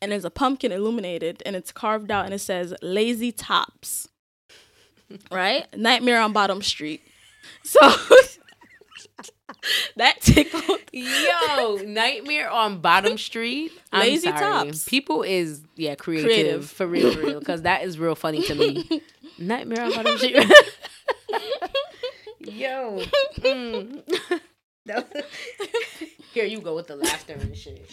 [0.00, 4.08] And there's a pumpkin illuminated, and it's carved out, and it says "Lazy Tops."
[5.30, 7.02] Right, Nightmare on Bottom Street.
[7.64, 7.80] So
[9.96, 10.78] that tickled.
[10.90, 13.72] Yo, Nightmare on Bottom Street.
[13.92, 14.40] I'm Lazy sorry.
[14.40, 14.88] Tops.
[14.88, 16.70] People is yeah creative, Creative.
[16.70, 19.02] for real, for real, because that is real funny to me.
[19.38, 20.50] Nightmare on Bottom Street.
[22.40, 23.02] Yo.
[23.40, 24.40] mm.
[26.32, 27.88] Here you go with the laughter and shit.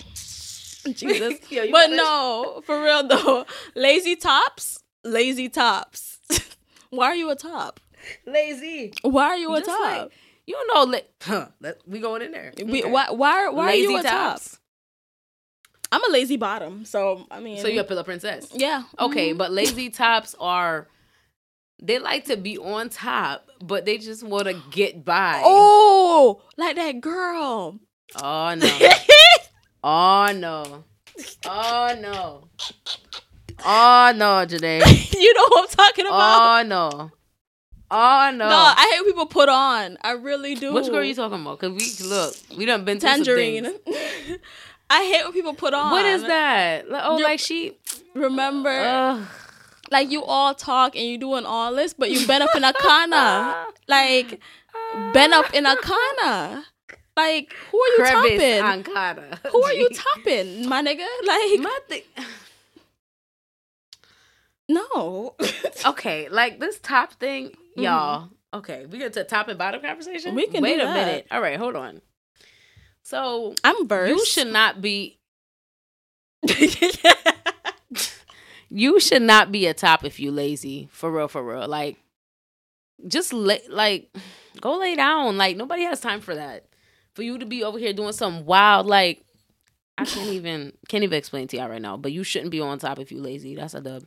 [0.96, 1.40] Jesus.
[1.52, 3.46] Yo, but no, for real though.
[3.76, 6.20] Lazy tops, lazy tops.
[6.90, 7.80] Why are you a top?
[8.26, 8.94] Lazy.
[9.04, 9.80] Why are you a Just top?
[10.04, 10.12] like-
[10.48, 10.92] You don't know.
[10.92, 12.54] Li- huh, let, we going in there.
[12.58, 12.90] We- Okay.
[12.90, 14.50] why why, why Lazy are you a tops.
[14.52, 14.60] top?
[15.92, 18.50] I'm a lazy bottom, so I mean So you're a pillow princess.
[18.54, 18.84] Yeah.
[19.00, 19.38] Okay, mhm.
[19.38, 20.88] but lazy tops are
[21.82, 25.42] they like to be on top, but they just want to get by.
[25.44, 27.80] Oh, like that girl.
[28.22, 28.68] Oh, no.
[29.82, 30.84] Oh no.
[31.46, 32.50] Oh no.
[33.66, 35.14] Oh no, Janae.
[35.14, 36.60] you know what I'm talking about?
[36.60, 37.12] Oh no.
[37.92, 38.50] Oh no.
[38.50, 39.98] No, I hate people put on.
[40.02, 40.74] I really do.
[40.74, 41.60] Which girl are you talking about?
[41.60, 43.66] Cause we look, we done been Tangerine.
[44.90, 45.92] I hate when people put on.
[45.92, 46.86] What is that?
[46.90, 47.78] Oh, You're- like she.
[48.16, 49.28] Remember, Ugh.
[49.92, 52.74] Like you all talk and you doing all this, but you been up in a
[52.74, 53.66] corner.
[53.88, 54.40] like
[55.14, 56.64] been up in a corner.
[57.18, 58.42] Like who are you Crevice topping?
[58.42, 59.40] Ancada.
[59.52, 61.06] Who are you topping, my nigga?
[61.26, 62.04] Like My thing-
[64.70, 65.36] no.
[65.86, 68.30] okay, like this top thing, y'all.
[68.54, 70.30] Okay, we get to top and bottom conversation.
[70.30, 70.36] Mm-hmm.
[70.36, 70.94] We can wait a that.
[70.94, 71.28] minute.
[71.32, 72.02] All right, hold on.
[73.04, 74.16] So I'm versed.
[74.16, 75.20] you should not be.
[78.70, 81.68] you should not be a top if you lazy for real for real.
[81.68, 81.98] Like
[83.08, 84.16] just lay, like
[84.62, 85.38] go lay down.
[85.38, 86.66] Like nobody has time for that.
[87.14, 89.26] For you to be over here doing something wild like
[89.98, 92.80] i can't even can't even explain to y'all right now but you shouldn't be on
[92.80, 93.56] top if you lazy.
[93.56, 94.04] That's a dub.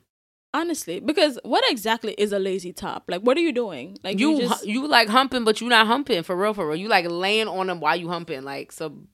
[0.55, 3.05] Honestly, because what exactly is a lazy top?
[3.09, 3.97] Like, what are you doing?
[4.05, 6.77] Like, you you, just you like humping but you not humping for real for real.
[6.77, 9.09] You like laying on them while you humping like some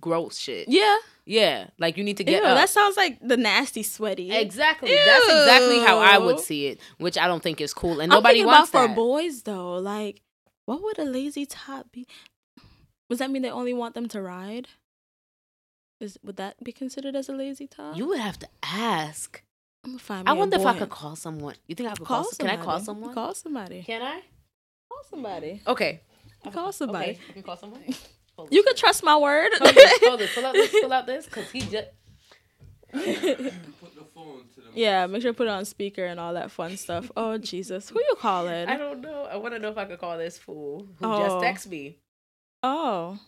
[0.00, 0.96] gross shit yeah.
[1.24, 4.32] yeah like you need to get Ew, up that sounds like the nasty sweaty.
[4.32, 4.94] Exactly.
[4.94, 8.16] That's exactly how I would see it, which I don't think is cool, and I'm
[8.16, 8.88] nobody wants about that.
[8.90, 9.74] for boys though.
[9.74, 10.22] Like,
[10.64, 12.06] what would a lazy top be?
[13.08, 14.68] Does that mean they only want them to ride?
[16.00, 17.96] Is would that be considered as a lazy top?
[17.96, 19.42] You would have to ask.
[19.84, 21.54] I'm gonna find me I a wonder if I could call someone.
[21.66, 22.32] You think I could call call?
[22.38, 23.14] Can I call someone?
[23.14, 23.82] Call somebody.
[23.82, 24.22] Can I?
[24.90, 25.62] Call somebody.
[25.66, 26.00] Okay.
[26.52, 27.10] Call somebody.
[27.10, 27.20] Okay.
[27.28, 27.82] You can call someone.
[28.36, 28.72] Hold You this.
[28.72, 29.50] could trust my word.
[29.58, 29.98] Hold this.
[30.04, 30.34] Hold this.
[30.34, 30.70] Pull out this.
[30.80, 31.26] Pull out this.
[31.28, 31.88] Cause he just.
[32.92, 36.34] Put the phone to the yeah, make sure to put it on speaker and all
[36.34, 37.10] that fun stuff.
[37.16, 38.68] Oh Jesus, who you calling?
[38.68, 39.24] I don't know.
[39.30, 41.18] I want to know if I could call this fool who Oh.
[41.42, 41.98] just texted me.
[42.62, 43.18] Oh.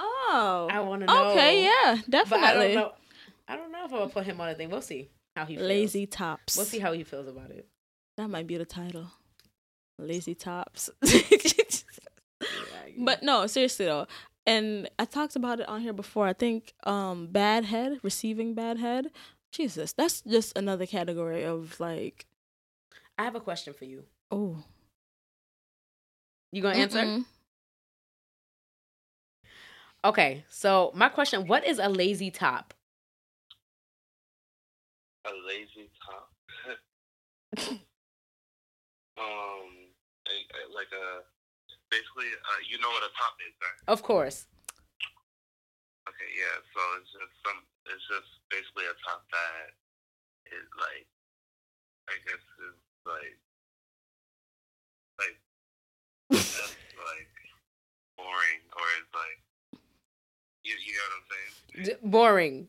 [0.00, 0.68] Oh.
[0.70, 1.30] I want to know.
[1.30, 2.74] Okay, yeah, But I don't definitely.
[2.76, 2.92] know.
[3.48, 4.70] I don't know if I'm gonna put him on a thing.
[4.70, 5.68] We'll see how he feels.
[5.68, 6.56] Lazy tops.
[6.56, 7.66] We'll see how he feels about it.
[8.16, 9.06] That might be the title.
[9.98, 10.90] Lazy tops.
[12.98, 14.06] Yeah, but no, seriously though.
[14.46, 16.26] And I talked about it on here before.
[16.26, 19.10] I think um bad head, receiving bad head.
[19.52, 22.26] Jesus, that's just another category of like
[23.18, 24.04] I have a question for you.
[24.30, 24.62] oh.
[26.52, 26.98] You gonna answer?
[27.00, 27.24] Mm-mm.
[30.04, 32.72] Okay, so my question: What is a lazy top?
[35.26, 36.32] a lazy top.
[39.18, 39.68] um,
[40.26, 41.22] a- a- like a
[41.90, 43.80] basically, uh, you know what a top is, right?
[43.88, 44.46] Of course.
[46.08, 46.56] Okay, yeah.
[46.72, 47.60] So it's just some.
[47.88, 49.72] It's just basically a top that
[50.52, 51.06] is like,
[52.08, 53.36] I guess is like,
[55.20, 55.36] like
[56.32, 57.32] that's like
[58.16, 59.38] boring, or it's like,
[60.64, 61.52] you you know what I'm saying?
[61.84, 62.68] D- boring.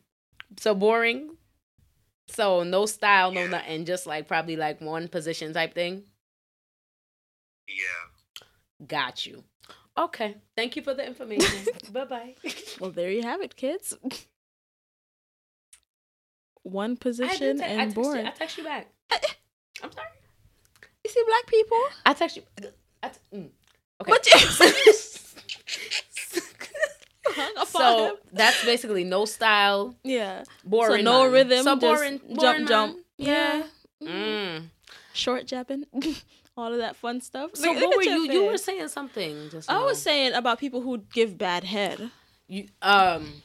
[0.58, 1.36] So boring.
[2.28, 3.48] So no style, no Yeah.
[3.48, 3.84] nothing.
[3.84, 6.04] Just like probably like one position type thing.
[7.68, 8.09] Yeah.
[8.86, 9.44] Got you.
[9.98, 10.36] Okay.
[10.56, 11.66] Thank you for the information.
[11.92, 12.34] bye bye.
[12.80, 13.94] Well, there you have it, kids.
[16.62, 17.94] One I, position te- I and
[18.36, 18.86] text you- back.
[19.82, 20.06] I'm sorry.
[21.04, 21.78] you see black people.
[22.06, 22.42] I text you.
[23.02, 23.48] I t- mm.
[24.02, 24.10] Okay.
[24.12, 24.92] But you
[27.66, 31.04] so that's basically no style, yeah, boring.
[31.04, 31.32] so no man.
[31.32, 32.18] rhythm, So just boring.
[32.18, 32.94] jump, boring jump.
[32.96, 33.04] man.
[33.18, 33.62] Yeah,
[34.02, 34.64] Mm.
[35.12, 35.84] short jabbing,
[36.56, 37.50] all of that fun stuff.
[37.54, 38.32] So Look- what were at your you?
[38.32, 39.70] You were saying something just.
[39.70, 39.84] I now.
[39.86, 42.10] was saying about people who give bad head.
[42.48, 43.42] You um,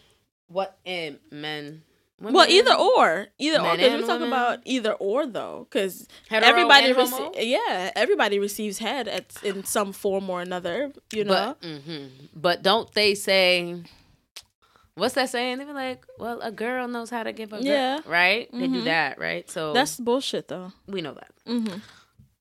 [0.48, 1.84] what in men?
[2.20, 3.76] Well, either or, either or.
[3.76, 4.28] Because we talk women?
[4.30, 7.32] about either or though, because everybody, and rece- homo?
[7.38, 10.92] yeah, everybody receives head at in some form or another.
[11.12, 13.84] You know, But hmm but don't they say?
[14.96, 15.58] What's that saying?
[15.58, 18.00] They be like, "Well, a girl knows how to give a girl." Yeah.
[18.06, 18.50] right.
[18.54, 18.86] They do Mhm.
[18.86, 19.50] that, right?
[19.52, 20.72] So that's bullshit though.
[20.88, 21.32] we know that.
[21.46, 21.68] hmm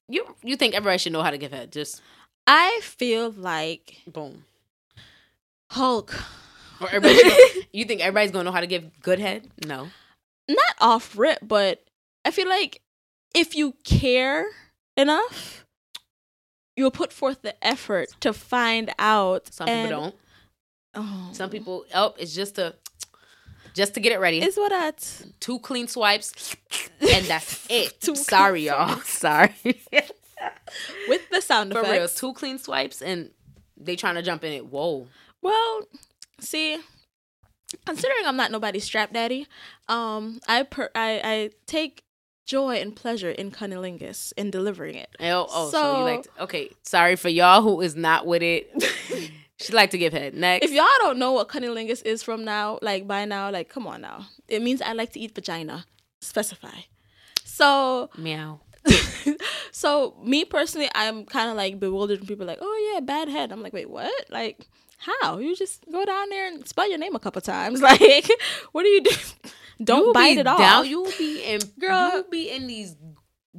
[0.09, 1.73] You you think everybody should know how to give head?
[1.73, 2.03] Just
[2.47, 4.45] I feel like boom.
[5.71, 6.15] Hulk,
[6.81, 9.49] Or everybody should you think everybody's gonna know how to give good head?
[9.67, 9.89] No.
[10.49, 11.83] not off rip, but
[12.25, 12.81] I feel like
[13.35, 14.47] if you care
[14.97, 15.65] enough,
[16.77, 19.53] you'll put forth the effort to find out.
[19.53, 20.15] Some and- people don't.
[20.97, 22.75] Oh, Some people oh, it's just to
[23.75, 24.43] just to get it ready.
[24.43, 24.93] Is what I.
[25.41, 26.57] Two clean swipes,
[27.01, 28.01] and that's it.
[28.01, 28.97] Two Sorry, y'all.
[29.05, 29.55] Sorry.
[31.09, 31.93] with the sound For effects.
[31.93, 33.31] real, two clean swipes, and
[33.77, 34.66] they trying to jump in it.
[34.66, 35.09] Whoa.
[35.43, 35.83] Well,
[36.41, 36.79] see,
[37.85, 39.47] considering I'm not nobody's strap daddy,
[39.89, 42.05] um, I per- I I take
[42.47, 45.09] joy and pleasure in cunnilingus in delivering it.
[45.20, 46.70] Oh, oh so, So- you like to, okay.
[46.83, 48.70] Sorry for y'all who is not with it.
[49.59, 50.35] She like to give head.
[50.35, 50.65] Next.
[50.65, 54.01] If y'all don't know what cunnilingus is from now, like by now, like come on
[54.01, 55.87] now, it means I like to eat vagina.
[56.21, 56.81] Specify.
[57.45, 58.61] So, meow.
[59.73, 63.29] so me personally, I'm kind of like bewildered when people are like, oh yeah, bad
[63.29, 63.53] head.
[63.53, 64.13] I'm like, wait, what?
[64.31, 64.67] Like,
[64.99, 65.39] how?
[65.39, 67.81] You just go down there and spell your name a couple times.
[67.85, 68.29] Like,
[68.73, 69.11] what do you do?
[69.85, 70.59] Don't You bite it off.
[70.59, 72.13] Down, you be in Girl.
[72.13, 72.97] You'll be in these.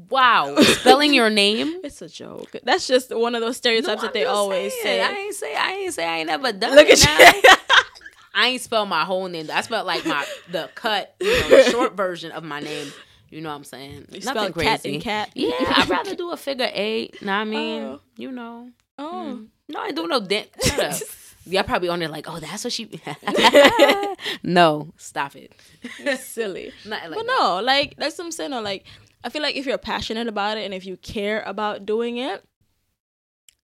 [0.09, 1.79] Wow, spelling your name.
[1.83, 2.51] It's a joke.
[2.63, 5.03] That's just one of those stereotypes No, that they always saying.
[5.03, 5.55] I ain't say.
[5.55, 6.05] I ain't say.
[6.05, 7.05] I ain't never done Look it.
[7.07, 7.39] at now.
[7.51, 7.55] you.
[8.37, 9.49] I ain't spell my whole name.
[9.51, 12.91] I spelled like my the cut, you know, the short version of my name.
[13.29, 14.07] You know what I'm saying?
[14.11, 14.95] You Nothing spell cat crazy.
[14.95, 15.29] and cat.
[15.33, 17.21] Yeah, I'd rather do a figure eight.
[17.21, 17.81] Know what I mean?
[17.83, 18.01] Oh.
[18.17, 18.69] You know.
[18.99, 19.37] Oh.
[19.39, 19.47] Mm.
[19.69, 20.49] No, I do no dance.
[20.63, 21.01] Shut up.
[21.47, 22.89] Y'all probably on there like, oh, that's what she.
[24.43, 25.53] no, stop it.
[26.19, 26.71] silly.
[26.85, 27.37] Nothing like but that.
[27.39, 28.51] no, like that's what I'm saying.
[28.51, 28.85] though, Like
[29.25, 32.45] I feel like if you're passionate about it and if you care about doing it,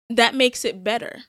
[0.08, 1.24] that makes it better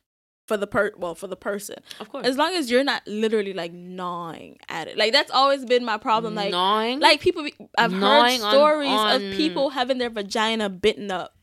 [0.47, 1.75] for the per well for the person.
[1.99, 2.25] of course.
[2.25, 4.97] As long as you're not literally like gnawing at it.
[4.97, 6.35] Like that's always been my problem.
[6.35, 7.01] Like gnawing.
[7.01, 11.11] like people be, I've heard Gnawing on- stories on- of people having their vagina bitten
[11.11, 11.35] up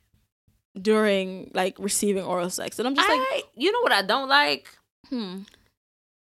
[0.81, 4.69] during like receiving oral sex, and I'm just like, you know what I don't like
[5.09, 5.41] hmm.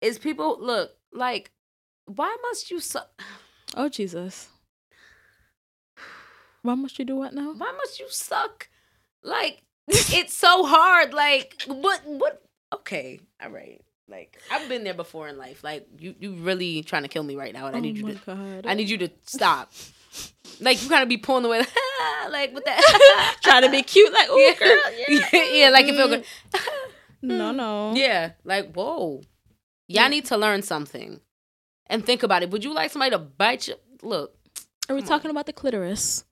[0.01, 1.51] is people look like,
[2.05, 3.09] why must you suck?
[3.75, 4.49] Oh Jesus.
[6.63, 7.53] Why must you do what now?
[7.53, 8.69] Why must you suck?
[9.21, 11.13] Like it's so hard.
[11.13, 12.01] Like what?
[12.05, 12.41] What?
[12.73, 13.81] Okay, all right.
[14.09, 15.63] Like I've been there before in life.
[15.63, 18.13] Like you, you really trying to kill me right now, and I need oh you
[18.13, 18.65] to, God.
[18.65, 19.71] I need you to stop.
[20.59, 21.63] Like you kind of be pulling away,
[22.29, 24.59] like with that, trying to be cute, like, oh, yeah.
[24.59, 26.23] girl, yeah, yeah, like it feel good.
[27.23, 27.55] No, mm.
[27.55, 27.93] no.
[27.95, 29.21] Yeah, like whoa,
[29.87, 30.07] y'all Yeah.
[30.09, 31.21] need to learn something
[31.87, 32.51] and think about it.
[32.51, 33.75] Would you like somebody to bite you?
[34.03, 34.35] Look,
[34.87, 36.23] Are we talking about the clitoris?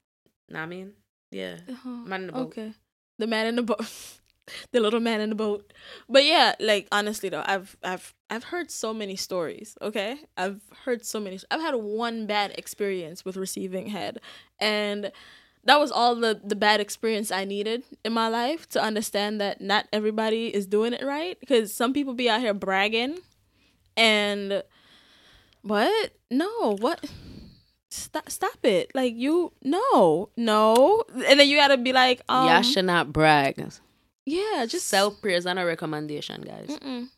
[0.54, 0.94] Know what I mean,
[1.32, 1.90] yeah, Uh-huh.
[1.90, 2.48] man in the boat.
[2.48, 2.74] Okay.
[3.18, 3.86] The man in the boat.
[4.72, 5.72] the little man in the boat.
[6.10, 10.18] But yeah, like honestly though, I've I've I've heard so many stories, okay?
[10.36, 14.20] I've heard so many I've had one bad experience with receiving head
[14.60, 15.12] and
[15.64, 19.62] that was all the the bad experience I needed in my life to understand that
[19.62, 23.20] not everybody is doing it right because some people be out here bragging
[23.96, 24.64] and
[25.62, 26.12] what?
[26.32, 27.06] No, what?
[27.92, 28.92] Stop, stop it.
[28.96, 31.04] Like you no, no.
[31.28, 33.64] And then you got to be like um y'all should not brag.
[34.26, 36.68] yeah, just Self praise and a recommendation, guys.
[36.70, 37.10] Mm-mm.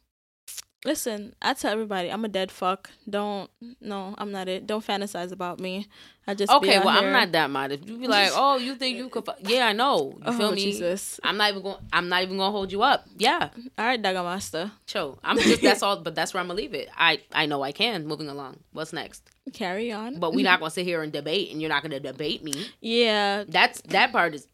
[0.86, 2.90] Listen, I tell everybody I'm a dead fuck.
[3.10, 4.68] Don't no, I'm not it.
[4.68, 5.88] Don't fantasize about me.
[6.28, 7.88] I just Okay, well, here- I'm not that modest.
[7.88, 9.28] You be like, oh, you think you could?
[9.40, 10.14] Yeah, I know.
[10.18, 10.62] You Oh, feel me?
[10.62, 11.22] Jesus.
[11.24, 11.78] I'm not even going.
[11.94, 13.06] I'm not even gonna hold you up.
[13.18, 14.72] Yeah, All right, Daga Master.
[14.86, 15.20] chill.
[15.24, 15.62] I'm just.
[15.62, 16.02] That's all.
[16.02, 16.90] But that's where I'm gonna leave it.
[16.98, 17.22] I.
[17.32, 18.06] I know I can.
[18.06, 18.58] Moving along.
[18.74, 19.24] What's next?
[19.54, 20.20] Carry on.
[20.20, 22.54] But we're not gonna sit here and debate, and you're not gonna debate me.
[22.82, 24.48] yeah, That's that part is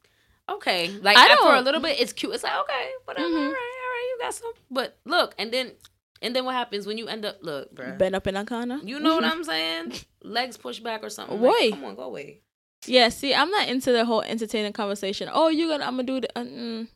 [0.47, 0.89] okay.
[1.01, 2.36] Like I for a little bit, it's cute.
[2.36, 3.27] It's like okay, whatever.
[3.27, 3.34] Mhm.
[3.36, 4.07] All right, all right.
[4.11, 4.51] You got some.
[4.71, 5.71] But look, and then,
[6.22, 7.38] and then what happens when you end up?
[7.41, 7.97] Look, bruh.
[7.97, 8.86] been up in Akana.
[8.88, 9.93] You know what I'm saying?
[10.24, 11.39] Legs push back or something.
[11.39, 11.47] Boy.
[11.47, 12.41] Like, come on, go away.
[12.86, 15.30] Yeah, see, I'm not into the whole entertaining conversation.
[15.32, 15.86] Oh, you gonna?
[15.86, 16.38] I'm gonna do the.
[16.38, 16.88] Uh, mm.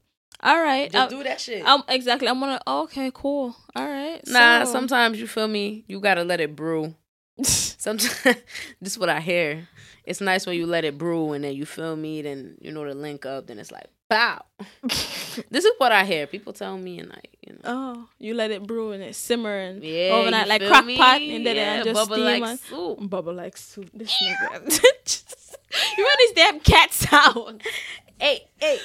[0.42, 0.92] All right.
[0.92, 1.64] Do that shit.
[1.66, 2.28] I'm exactly.
[2.28, 2.60] I'm gonna.
[2.66, 3.56] Okay, cool.
[3.76, 4.22] All right.
[4.28, 5.84] Nah, so- sometimes you feel me.
[5.88, 6.96] You gotta let it brew.
[7.44, 8.22] Sometimes
[8.82, 9.68] this is what I hear.
[10.06, 12.84] It's nice when you let it brew and then you feel me, then you know
[12.84, 14.46] to link up, then it's like pow.
[14.84, 16.28] this is what I hear.
[16.28, 17.60] People tell me and like, you know.
[17.66, 20.98] Oh, you let it brew and it simmer and Yeah, overnight like crock me?
[20.98, 23.10] pot and then Yeah, it just bubble steam like on- soup.
[23.10, 23.90] bubble like soup.
[23.94, 24.82] This nigga.
[25.98, 27.62] you want these damn cat sounds?
[28.20, 28.80] Hey, hey.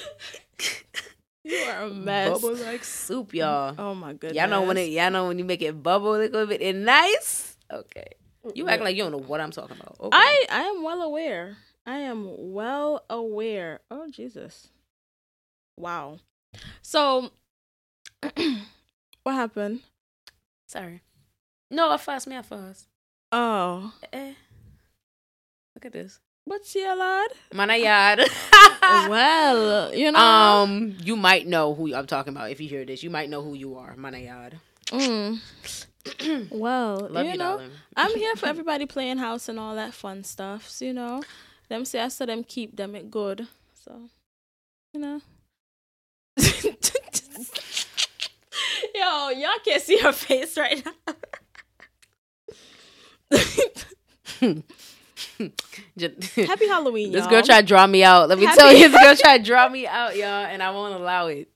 [1.45, 2.29] You are a mess.
[2.41, 3.73] Bubble like soup, y'all.
[3.77, 4.33] Oh my goodness.
[4.37, 6.83] Y'all know when it y'all know when you make it bubble a little bit and
[6.85, 7.55] nice.
[7.71, 8.07] Okay.
[8.53, 9.95] You act like you don't know what I'm talking about.
[9.99, 10.09] Okay.
[10.17, 11.55] I I am well aware.
[11.85, 13.79] I am well aware.
[13.89, 14.67] Oh Jesus.
[15.77, 16.17] Wow.
[16.81, 17.31] So
[19.23, 19.81] what happened?
[20.67, 21.01] sorry.
[21.71, 22.87] No, I fast me, I fast.
[23.31, 23.93] Oh.
[24.11, 24.33] Eh.
[25.75, 26.19] Look at this.
[26.45, 27.29] What's your lad?
[27.53, 28.27] Manayad.
[29.09, 30.19] well, you know.
[30.19, 33.03] um, you might know who I'm talking about if you hear this.
[33.03, 34.53] You might know who you are, Manayad.
[34.87, 35.39] Mm.
[36.51, 37.61] well, Love you you, know.
[37.95, 40.67] I'm here for everybody playing house and all that fun stuff.
[40.67, 41.21] So, you know,
[41.67, 43.47] them say I saw them keep them it good.
[43.75, 44.09] So,
[44.93, 45.21] you know.
[48.99, 51.13] Yo, y'all can't see her face right now.
[55.97, 57.29] Just- Happy Halloween, This y'all.
[57.29, 58.29] girl tried to draw me out.
[58.29, 60.71] Let me Happy- tell you, this girl tried to draw me out, y'all, and I
[60.71, 61.49] won't allow it.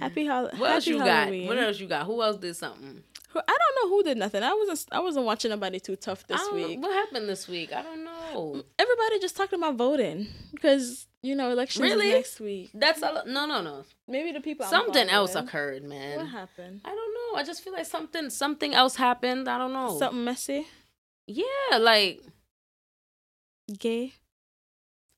[0.00, 1.46] Happy Hall- What else you Halloween.
[1.46, 1.48] got?
[1.56, 2.06] What else you got?
[2.06, 3.02] Who else did something?
[3.28, 4.42] Who- I don't know who did nothing.
[4.42, 4.84] I wasn't.
[4.92, 6.54] I wasn't watching nobody too tough this know.
[6.54, 6.80] week.
[6.80, 7.72] What happened this week?
[7.72, 8.62] I don't know.
[8.78, 12.12] Everybody just talking about voting because you know elections is Really?
[12.12, 12.70] next week.
[12.72, 13.84] That's a, no, no, no.
[14.08, 14.66] Maybe the people.
[14.66, 16.18] Something else occurred, man.
[16.18, 16.80] What happened?
[16.84, 17.40] I don't know.
[17.40, 19.48] I just feel like something, something else happened.
[19.48, 19.98] I don't know.
[19.98, 20.66] Something messy.
[21.26, 22.22] Yeah, like
[23.78, 24.12] Gay.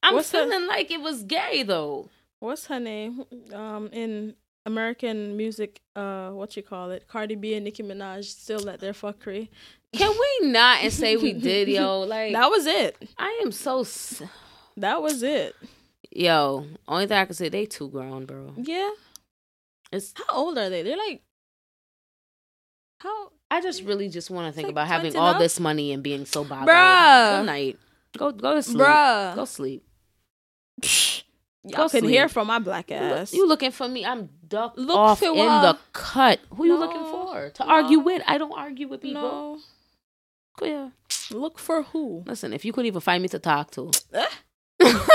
[0.02, 2.08] I'm What's her- feeling like it was gay though.
[2.40, 3.24] What's her name?
[3.52, 4.34] Um, in
[4.68, 7.08] American music, uh, what you call it?
[7.08, 9.48] Cardi B and Nicki Minaj still let their fuckery.
[9.92, 12.00] Can we not and say we did, yo?
[12.02, 12.96] Like That was it.
[13.18, 13.80] I am so.
[13.80, 14.22] S-
[14.76, 15.56] That was it.
[16.12, 18.52] yo, only thing I can say, they too grown, bro.
[18.56, 18.90] Yeah.
[19.90, 20.12] It's.
[20.16, 20.82] How old are they?
[20.82, 21.22] They're like.
[23.00, 23.32] How?
[23.50, 25.38] I just really just want to think like about having all now?
[25.38, 26.68] this money and being so bothered.
[26.68, 27.38] Bruh.
[27.38, 27.78] Good night.
[28.18, 28.78] Go go to sleep.
[28.86, 29.34] Bruh.
[29.34, 29.82] Go sleep.
[31.64, 32.12] Y'all Go can sleep.
[32.12, 33.32] hear from my black ass.
[33.34, 34.04] You looking for me?
[34.04, 36.40] I'm ducked Look off for in the cut.
[36.54, 37.50] Who you looking for?
[37.50, 37.70] To no.
[37.70, 38.22] argue with?
[38.26, 39.22] I don't argue with people.
[39.22, 40.66] no.
[40.66, 40.90] Yeah.
[41.30, 42.22] Look for who?
[42.26, 44.26] Listen, if you couldn't even find me to talk to, Eh?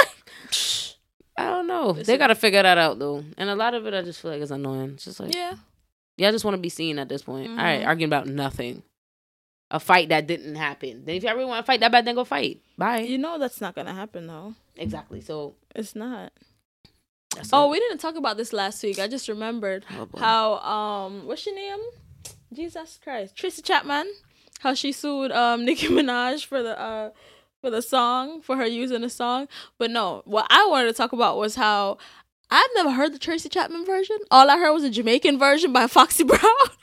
[1.36, 1.94] I don't know.
[1.94, 2.18] They Listen.
[2.20, 3.24] gotta figure that out though.
[3.38, 4.92] And a lot of it, I just feel like is annoying.
[4.92, 5.56] It's just like, yeah,
[6.18, 6.28] Yeah.
[6.30, 7.50] I just want to be seen at this point.
[7.50, 7.88] All right, Mhm.
[7.88, 8.84] arguing about nothing.
[9.72, 11.04] A fight that didn't happen.
[11.06, 12.62] Then if you ever want to fight that bad, then go fight.
[12.78, 13.00] Bye.
[13.00, 14.54] You know that's not gonna happen though.
[14.78, 15.22] Exactly.
[15.22, 16.32] So It's not.
[17.52, 17.72] Oh, it.
[17.72, 19.00] we didn't talk about this last week.
[19.00, 21.80] I just remembered Oh, how um what's your name?
[22.54, 23.36] Jesus Christ.
[23.36, 24.08] Tracy Chapman.
[24.60, 27.10] How she sued um Nicki Minaj for the uh
[27.62, 29.48] for the song, for her using the song.
[29.80, 31.98] But no, what I wanted to talk about was how
[32.52, 34.18] I've never heard the Tracy Chapman version.
[34.30, 36.40] All I heard was a Jamaican version by Foxy Brown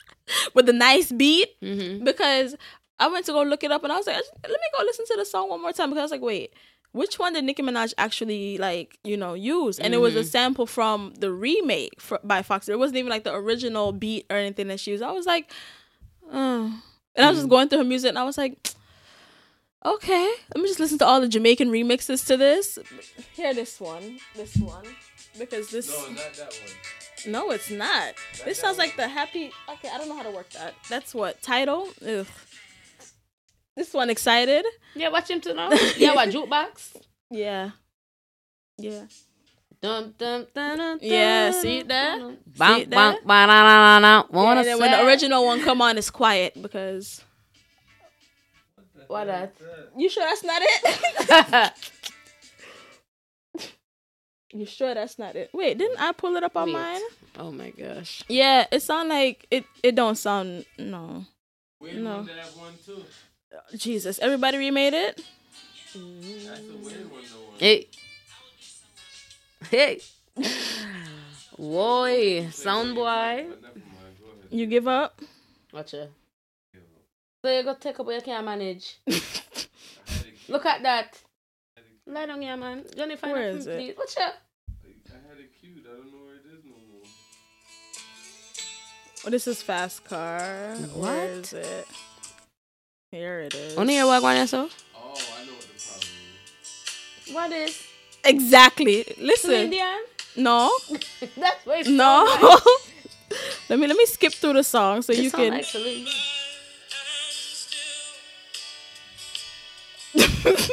[0.54, 2.02] with a nice beat Mhm.
[2.04, 2.56] because
[2.98, 5.06] I went to go look it up and I was like, let me go listen
[5.06, 6.52] to the song one more time because I was like, wait,
[6.92, 9.78] which one did Nicki Minaj actually like, you know, use?
[9.78, 10.26] And it was a Mhm.
[10.26, 12.72] sample from the remake for, by Foxy.
[12.72, 15.02] It wasn't even like the original beat or anything that she used.
[15.02, 15.50] I was like,
[16.32, 16.82] oh.
[17.16, 17.50] And I was just Mm.
[17.50, 18.56] going through her music and I was like,
[19.84, 22.78] okay, let me just listen to all the Jamaican remixes to this.
[23.34, 24.84] Hear this one, this one,
[25.38, 25.88] because this.
[25.88, 27.32] No, not that one.
[27.32, 28.14] No, it's not.
[28.44, 29.52] This sounds like the happy.
[29.68, 30.74] Okay, I don't know how to work that.
[30.88, 31.88] That's what title.
[32.06, 32.26] Ugh.
[33.76, 34.64] This one excited.
[34.94, 35.70] Yeah, watch him to know.
[35.96, 36.96] Yeah, what jukebox?
[37.32, 37.70] Yeah.
[38.76, 39.04] Yeah.
[39.80, 42.18] Dum, dum, dun, dun, Yeah, dun, see that?
[42.18, 42.90] dun, See Bang, that?
[42.90, 44.22] bang, ba, na, na, na, na.
[44.22, 47.22] yeah Wanna and then when the original one come on, it's quiet because.
[49.06, 49.54] What that?
[49.96, 51.72] You sure that's not it?
[54.52, 55.50] you sure that's not it?
[55.54, 56.72] Wait, didn't I pull it up on Wait.
[56.74, 57.00] mine?
[57.38, 58.22] oh my gosh.
[58.28, 59.64] Yeah, it sound like it.
[59.84, 61.24] It don't sound no.
[61.80, 62.26] Weird No.
[63.50, 63.78] One to have one too.
[63.78, 65.16] Jesus, everybody remade it.
[65.16, 67.56] That's a weird one though.
[67.58, 67.88] Hey.
[69.70, 70.00] Hey.
[71.58, 73.46] Boy, sound boy.
[73.50, 74.16] But never mind.
[74.20, 74.48] Go ahead.
[74.50, 75.20] You give up?
[75.72, 76.10] Watch it.
[77.44, 78.98] So you go take up what you can't manage.
[79.08, 79.20] I had
[80.26, 81.18] it- Look at that.
[82.06, 82.84] Lie down here, man.
[82.96, 83.64] Johnny, find Where a it?
[83.64, 83.94] please.
[83.96, 84.22] Watch it.
[84.22, 85.84] I had it queued.
[85.86, 87.02] I don't know where it is no more.
[89.26, 90.74] Oh, this is fast car.
[90.76, 91.28] Where What?
[91.28, 91.86] is it?
[93.12, 93.76] Here it is.
[93.76, 94.84] Only your work on yourself.
[94.94, 96.08] Oh, I know what the problem
[96.62, 97.34] is.
[97.34, 97.82] What is?
[98.24, 99.04] Exactly.
[99.18, 99.50] Listen.
[99.52, 99.98] Indian?
[100.36, 100.70] No.
[101.36, 102.26] That's what it's No.
[102.28, 102.62] sound like.
[103.68, 105.52] let me let me skip through the song so It you sound can.
[105.54, 106.06] like Celine.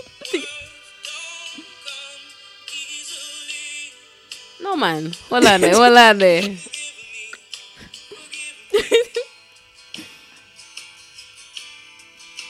[4.62, 5.14] No man.
[5.30, 5.62] Hold on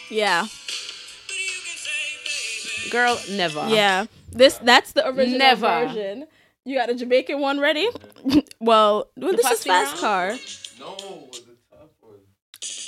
[0.10, 0.48] yeah,
[2.90, 3.68] Girl, never.
[3.70, 4.06] yeah.
[4.32, 5.88] This that's the original Never.
[5.88, 6.28] version.
[6.64, 7.88] You got a Jamaican one ready?
[8.60, 10.00] well, well this is fast round?
[10.02, 10.28] car.
[10.80, 10.96] No,
[11.32, 12.20] the top one.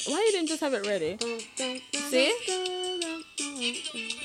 [0.07, 1.17] Why you didn't just have it ready?
[1.93, 2.33] See?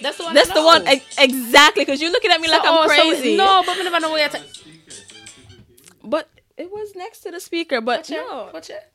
[0.02, 0.34] That's the one.
[0.34, 2.82] That's I the one ex- exactly because you're looking at me like So- I'm oh,
[2.88, 3.36] so- crazy.
[3.36, 4.28] no, but we never know where you're.
[4.28, 5.64] Ta- speaker, so the speaker
[6.02, 7.80] can- but it was next to the speaker.
[7.80, 8.92] But no, Watch it.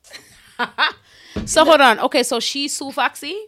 [1.49, 1.99] so hold on.
[1.99, 3.47] Okay, so she's Sue Foxy.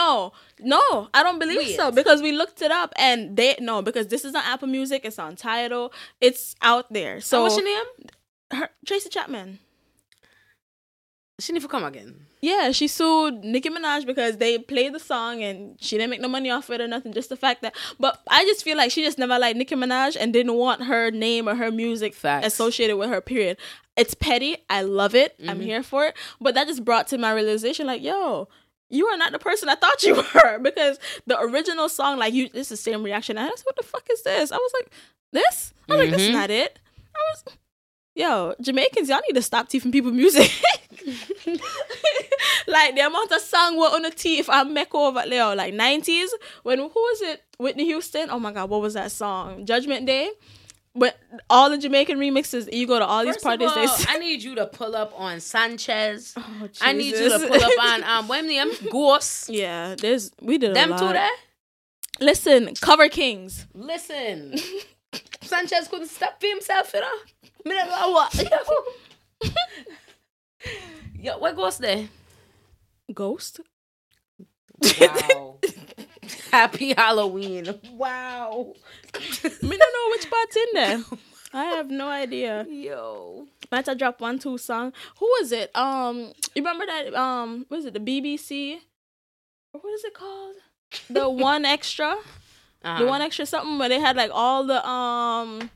[0.00, 1.08] No, no.
[1.12, 1.76] I don't believe Weird.
[1.80, 5.02] so because we looked it up and they no because this is on Apple Music.
[5.04, 5.92] It's on Tidal.
[6.20, 7.20] It's out there.
[7.20, 7.86] So what's your name?
[8.58, 9.58] her, Tracy Chapman.
[11.40, 12.26] She need to come again.
[12.40, 16.28] Yeah, she sued Nicki Minaj because they played the song and she didn't make no
[16.28, 17.12] money off it or nothing.
[17.12, 20.16] Just the fact that, but I just feel like she just never liked Nicki Minaj
[20.18, 22.46] and didn't want her name or her music Facts.
[22.46, 23.20] associated with her.
[23.20, 23.56] Period.
[23.96, 24.56] It's petty.
[24.68, 25.34] I love it.
[25.48, 25.64] I'm Mhm.
[25.64, 26.14] here for it.
[26.40, 28.48] But that just brought to my realization, like, yo,
[28.92, 32.48] you are not the person I thought you were because the original song, like, you,
[32.50, 33.36] this is the same reaction.
[33.38, 34.52] I was, like, what the fuck is this?
[34.52, 34.92] I was like,
[35.32, 35.72] this?
[35.90, 36.32] I was like, this is Mhm.
[36.34, 36.78] not it.
[37.14, 37.44] I was,
[38.14, 40.50] yo, Jamaicans, y'all need to stop teething people music.
[42.66, 46.32] like the amount of song were on the teeth I make over Leo, like nineties.
[46.62, 47.42] When who was it?
[47.58, 48.30] Whitney Houston.
[48.30, 49.66] Oh my god, what was that song?
[49.66, 50.30] Judgment Day.
[50.94, 51.18] But
[51.48, 53.70] all the Jamaican remixes, you go to all these First parties.
[53.70, 56.34] of all, they say, I need you to pull up on Sanchez.
[56.36, 59.48] oh, I need you to pull up on um when them Ghost.
[59.48, 61.28] yeah, there's we did a Them two there.
[62.20, 63.66] Listen, cover kings.
[63.74, 64.54] Listen,
[65.40, 67.18] Sanchez couldn't stop for himself, you know.
[67.64, 68.34] Me never know what.
[71.18, 72.08] Yo, where Ghost there?
[73.14, 73.60] Ghost.
[75.00, 75.58] Wow.
[76.52, 77.66] Happy Halloween.
[77.94, 78.74] Wow.
[79.14, 81.04] Me don't know which part's in there.
[81.54, 82.66] I have no idea.
[82.68, 83.46] Yo.
[83.70, 84.92] Might I drop one two song?
[85.18, 85.74] Who was it?
[85.74, 86.18] Um,
[86.54, 87.14] you remember that?
[87.14, 87.94] Um, what is it?
[87.94, 88.76] The BBC.
[89.74, 90.54] Or What is it called?
[91.10, 92.16] The one extra.
[92.84, 92.98] Uh-huh.
[92.98, 95.70] The one extra something where they had like all the um.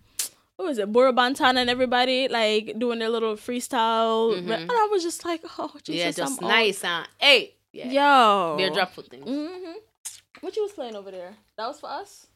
[0.57, 0.91] What was it?
[0.91, 4.51] Bura Bantana and everybody like doing their little freestyle, Mhm.
[4.63, 6.51] and I was just like, oh Jesus, Yeah, just I'm old.
[6.53, 7.05] nice, huh?
[7.19, 7.55] Hey.
[7.73, 7.91] Yeah.
[7.91, 9.23] Yo, Beer drop foot thing.
[10.41, 11.35] What you was playing over there?
[11.57, 12.27] That was for us.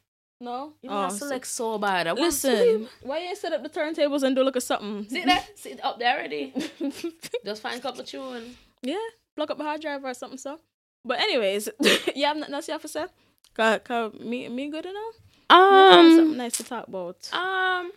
[0.41, 0.73] No.
[0.83, 2.07] You know, Oh, select so bad.
[2.07, 5.07] I Listen, why you ain't set up the turntables and do look at something?
[5.09, 5.47] See that?
[5.59, 6.55] See it up there already.
[7.45, 8.57] Just find a couple tune.
[8.83, 8.97] Yeah,
[9.37, 10.39] plug up a hard drive or something.
[10.39, 10.59] So,
[11.05, 11.69] but anyways,
[12.15, 13.05] you have nothing else you have to say?
[13.53, 15.15] Cause, 'cause me, me good enough.
[15.51, 16.37] something Um.
[16.39, 17.29] nice to talk about.
[17.35, 17.93] Um.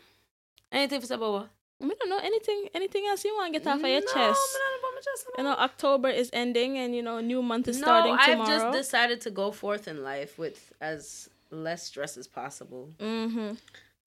[0.71, 1.47] Anything for Sabawa?
[1.91, 2.69] I don't know anything.
[2.73, 4.13] Anything else you want to get off of your no, chest?
[4.13, 5.51] me my chest, You know.
[5.51, 8.49] October is ending, and you know, new month is no, starting I've tomorrow.
[8.49, 13.53] just decided to go forth in life with as less stress as possible mm-hmm.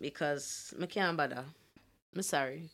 [0.00, 1.44] because me can't bother.
[2.14, 2.64] I'm sorry.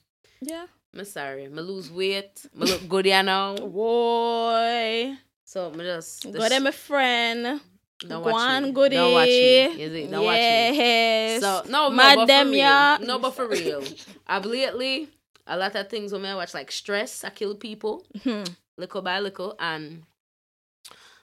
[0.40, 0.66] Yeah.
[0.94, 1.48] I'm sorry.
[1.48, 2.46] Me lose weight.
[2.54, 3.56] Me look good, you know.
[3.58, 7.60] Boy, So me just go there, my friend.
[8.08, 8.72] Don't Go watch on, me.
[8.72, 8.96] goody.
[8.96, 9.82] Don't watch me.
[9.82, 10.06] You see?
[10.08, 10.76] Don't watch me.
[10.76, 11.40] yes.
[11.40, 12.58] So no, no, Mad but them, for real.
[12.58, 12.98] yeah.
[13.02, 13.82] No, but for real.
[14.26, 15.08] I've lately
[15.46, 18.44] a lot of things when I watch like stress, I kill people Hmm.
[18.78, 20.02] little by little, and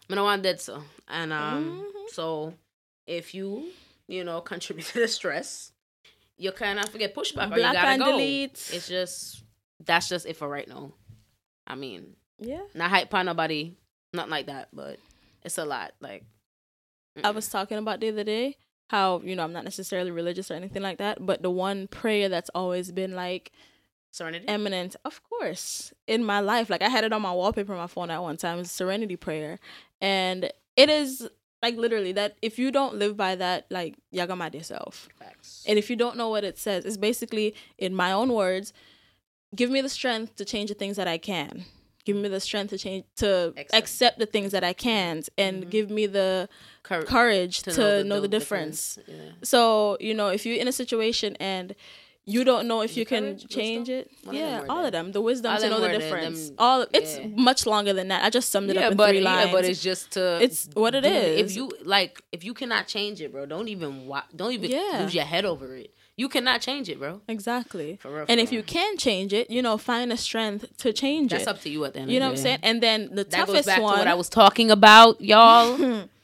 [0.10, 0.84] I don't want dead so.
[1.08, 2.10] And um, Mhm.
[2.10, 2.54] so
[3.08, 3.72] if you
[4.08, 5.72] you know contribute to the stress,
[6.38, 8.12] you kind of forget pushback or you gotta go.
[8.12, 8.70] delete.
[8.74, 9.44] It's just
[9.86, 10.92] that's just it for right now.
[11.68, 12.62] I mean, yeah.
[12.74, 13.76] not hype on nobody,
[14.14, 14.98] nothing like that, but
[15.44, 15.94] it's a lot.
[16.02, 16.24] Like
[17.24, 18.58] I was talking about the other day
[18.90, 22.30] how you know I'm not necessarily religious or anything like that, but the one prayer
[22.30, 23.52] that's always been like
[24.12, 24.48] serenity.
[24.48, 26.70] eminent, of course, in my life.
[26.70, 28.60] Like I had it on my wallpaper on my phone at one time.
[28.60, 29.60] It's Serenity Prayer,
[30.02, 31.30] and it is
[31.62, 32.36] like literally that.
[32.42, 35.08] If you don't live by that, like you're gonna mad yourself.
[35.20, 35.64] Facts.
[35.68, 38.74] And if you don't know what it says, it's basically in my own words,
[39.56, 41.66] give me the strength to change the things that I can.
[42.10, 43.76] Give me the strength to change to Accept.
[43.82, 45.70] accept, the things that I can't, and Mhm.
[45.76, 46.50] give me the
[46.88, 48.98] Cour- courage to, know, the, difference.
[49.08, 49.16] Yeah.
[49.44, 49.60] So,
[50.08, 51.68] you know, if you're in a situation and
[52.26, 53.24] you don't know if The you can
[53.58, 54.10] change wisdom?
[54.24, 55.12] it, of yeah, were all of them.
[55.18, 56.40] The wisdom All to know the difference.
[56.50, 57.28] them- all it's yeah.
[57.50, 58.24] much longer than that.
[58.24, 59.48] I just summed it yeah, up in but three lines.
[59.48, 63.18] yeah, but it's just to It's what it If you like, if you cannot change
[63.22, 65.00] it, bro, don't even wa- don't even Yeah.
[65.02, 65.92] lose your head over it.
[66.20, 67.22] You cannot change it, bro.
[67.30, 67.98] exactly.
[68.02, 68.26] For real.
[68.28, 71.44] And for if you can change it, you know, find the strength to change that's
[71.44, 71.46] it.
[71.46, 72.12] That's up to you at the end.
[72.12, 72.60] You know what I'm saying?
[72.62, 73.94] And then the That goes toughest back one.
[73.94, 76.04] to what I was talking about, y'all.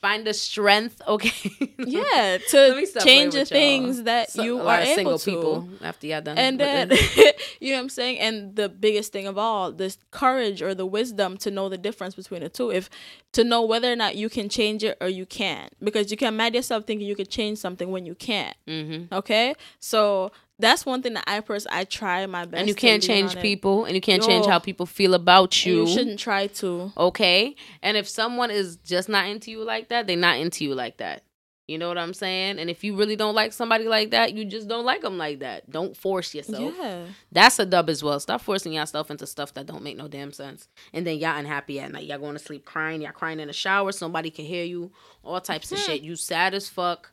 [0.00, 1.52] find the strength, okay?
[1.78, 3.44] yeah, to change the y'all.
[3.46, 5.30] things that So- you are able single to.
[5.30, 6.38] people after y'all done.
[6.38, 6.90] and then
[7.60, 10.86] you know what I'm saying, and the biggest thing of all, this courage or the
[10.86, 12.70] wisdom to know the difference between the two.
[12.70, 12.88] If
[13.32, 16.36] to know whether or not you can change it or you can't, because you can
[16.36, 18.56] mad yourself thinking you could change something when you can't.
[18.66, 19.12] Mhm.
[19.12, 22.60] Okay, so that's one thing that I personally I try my best.
[22.60, 25.86] and you can't change people, and you can't change how people feel about And you.
[25.86, 25.92] You.
[25.92, 26.92] shouldn't try to.
[26.96, 27.54] okay?
[27.82, 30.98] And if someone is just not into you like that they're not into you like
[30.98, 31.24] that.
[31.68, 32.58] You know what i'm saying?
[32.58, 35.38] And if you really don't like somebody like that you just don't like them like
[35.38, 35.70] that.
[35.70, 36.74] Don't force yourself.
[36.76, 37.04] Yeah.
[37.30, 38.18] that's a dub as well.
[38.18, 40.66] Stop forcing yourself into stuff that don't make no damn sense.
[40.92, 42.06] And then y'all unhappy at night.
[42.06, 43.02] Y'all going to sleep crying.
[43.02, 43.92] Y'all crying in the shower.
[43.92, 44.90] Somebody can hear you.
[45.22, 46.02] All types of shit.
[46.02, 47.12] You sad as fuck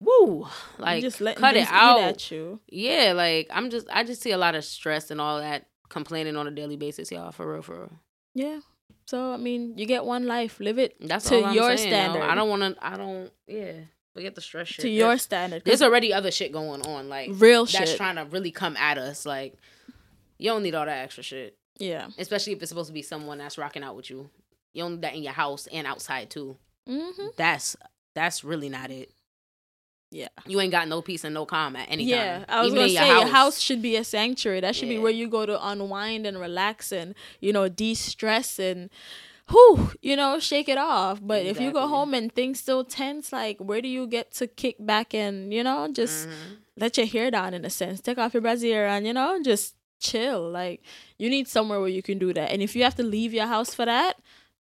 [0.00, 0.46] woo
[0.78, 2.58] like just cut it out at you.
[2.68, 6.36] yeah like i'm just i just see a lot of stress and all that complaining
[6.36, 7.92] on a daily basis y'all for real for real
[8.34, 8.60] Yeah.
[9.06, 11.90] So I mean, you get one life, live it That's to all I'm your saying,
[11.90, 12.22] standard.
[12.22, 12.86] I don't want to.
[12.86, 13.28] I don't.
[13.48, 13.72] Yeah,
[14.14, 14.82] forget the stress shit.
[14.82, 15.64] to your standard.
[15.64, 17.96] There's already other shit going on, like real that's shit.
[17.96, 19.26] trying to really come at us.
[19.26, 19.54] Like
[20.38, 22.06] you don't need all that extra shit, yeah.
[22.18, 24.30] especially if it's supposed to be someone that's rocking out with you.
[24.74, 26.56] You don't need that in your house and outside too.
[26.88, 27.28] Mm-hmm.
[27.36, 27.76] That's
[28.14, 29.10] that's really not it.
[30.10, 30.28] Yeah.
[30.46, 32.44] You ain't got no peace and no calm at any Yeah, time.
[32.48, 32.56] Yeah.
[32.56, 34.60] I was Even gonna say your house should be a sanctuary.
[34.60, 38.90] That should be where you go to unwind and relax and you know de-stress and,
[39.50, 41.20] whew, you know, shake it off.
[41.22, 44.46] But if you go home and things still tense, like where do you get to
[44.48, 46.32] kick back and you know just Mhm.
[46.76, 49.76] let your hair down in a sense, take off your brassiere and you know just
[50.00, 50.50] chill.
[50.50, 50.82] Like
[51.18, 52.50] you need somewhere where you can do that.
[52.50, 54.18] And if you have to leave your house for that,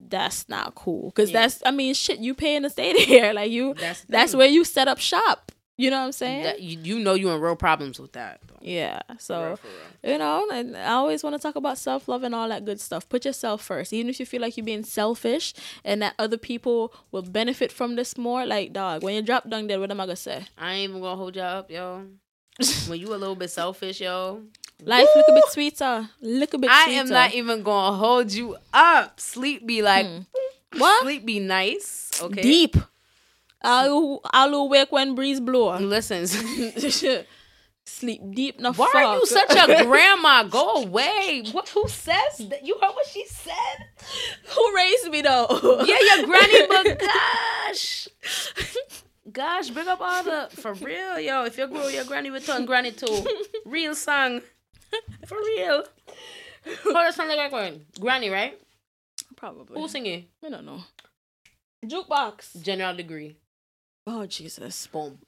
[0.09, 1.11] that's not cool.
[1.12, 1.42] Cause Yeah.
[1.42, 2.18] that's I mean shit.
[2.20, 3.32] You paying to stay there.
[3.40, 3.74] Like you.
[3.74, 5.53] That's That's where you set up shop.
[5.76, 6.42] You know what I'm saying?
[6.42, 8.40] That- you, you know you're in real problems with that.
[8.46, 8.59] though.
[8.61, 9.01] yeah.
[9.14, 9.66] For So real, for
[10.03, 10.12] real.
[10.12, 12.78] you know, and I always want to talk about self love and all that good
[12.82, 13.09] stuff.
[13.09, 16.92] Put yourself first, even if you feel like you're being selfish and that other people
[17.12, 18.44] will benefit from this more.
[18.44, 20.44] Like dog, when you drop down there, what am I gonna say?
[20.59, 22.05] I ain't even gonna hold y'all up, yo.
[22.88, 24.42] when you a little bit selfish, yo.
[24.84, 26.70] Life look a bit sweeter, look a bit.
[26.70, 26.72] Sweeter.
[26.72, 27.00] I sweeter.
[27.00, 29.20] am not even gonna hold you up.
[29.20, 30.20] Sleep be like Hmm.
[30.78, 32.10] what sleep be nice.
[32.22, 32.42] Okay.
[32.42, 32.76] deep.
[33.62, 35.76] I'll I'll wake when breeze blow.
[35.78, 36.26] Listen.
[37.84, 38.60] Sleep deep.
[38.60, 40.44] No Why are you such a grandma?
[40.44, 41.42] Go away.
[41.50, 42.64] What who says that?
[42.64, 43.86] You heard what she said?
[44.54, 45.46] Who raised me though?
[45.84, 48.08] Yeah, your granny, but gosh.
[49.32, 51.44] Gosh, bring up all the for real, yo.
[51.44, 53.26] If you grow your granny with tongue granny too.
[53.64, 54.40] Real song.
[55.26, 55.84] For real.
[56.84, 57.86] Hold on, something like going.
[57.99, 58.59] Granny, right?
[59.36, 59.80] Probably.
[59.80, 60.26] Who singing?
[60.45, 60.80] I don't know.
[61.84, 62.61] Jukebox.
[62.62, 63.36] General degree.
[64.07, 64.86] Oh Jesus.
[64.88, 65.18] Boom.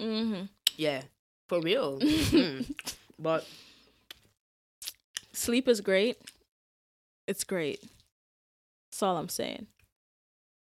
[0.00, 0.44] Mm-hmm.
[0.76, 1.02] Yeah.
[1.48, 1.98] For real.
[2.28, 2.70] Mm.
[3.18, 3.46] But
[5.32, 6.18] Sleep is great.
[7.26, 7.80] It's great.
[8.90, 9.66] That's all I'm saying.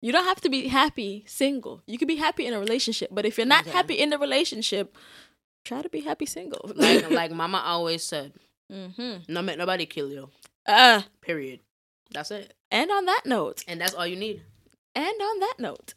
[0.02, 1.82] You don't have to be happy single.
[1.86, 3.70] You can be happy in a relationship, but if you're not Okay.
[3.70, 4.94] happy in the relationship,
[5.64, 6.70] try to be happy single.
[6.74, 8.32] like like mama always said,
[8.72, 9.32] mm-hmm.
[9.32, 10.30] no make nobody kill you.
[10.66, 11.60] Uh, Period.
[12.10, 12.54] That's it.
[12.70, 14.42] and on that note, And that's all you need.
[14.94, 15.94] and on that note,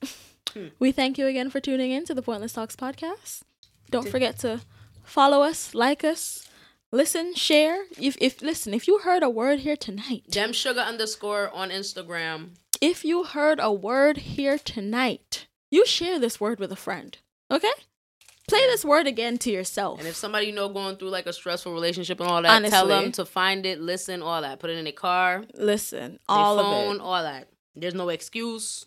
[0.54, 0.68] Hmm.
[0.80, 3.42] we thank you again for tuning in to the Pointless Talks podcast.
[3.92, 4.62] Don't forget to
[5.04, 6.48] follow us, like us,
[6.92, 7.84] listen, share.
[8.00, 12.56] If if listen, if you heard a word here tonight, DemSuga underscore on Instagram.
[12.82, 17.18] if you heard a word here tonight, you share this word with a friend.
[17.52, 17.74] Okay?
[18.50, 20.00] Play this word again to yourself.
[20.00, 22.88] And if somebody you know going through like a stressful relationship and all that, tell
[22.88, 24.60] them to find it, listen, all that.
[24.60, 27.02] Put it in their car, Listen, all phone, of it.
[27.02, 27.48] all that.
[27.76, 28.86] There's no excuse.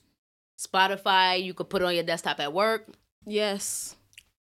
[0.59, 2.87] Spotify, you could put it on your desktop at work.
[3.27, 3.97] Yes.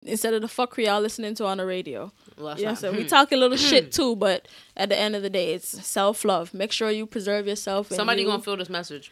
[0.05, 2.11] Instead of the fuckery y'all listening to on the radio.
[2.37, 3.07] Well, Yeah, so we hmm.
[3.07, 6.53] talk a little shit too, but at the end of the day, it's self love.
[6.53, 7.89] Make sure you preserve yourself.
[7.89, 9.11] and Somebody you- gonna feel this message.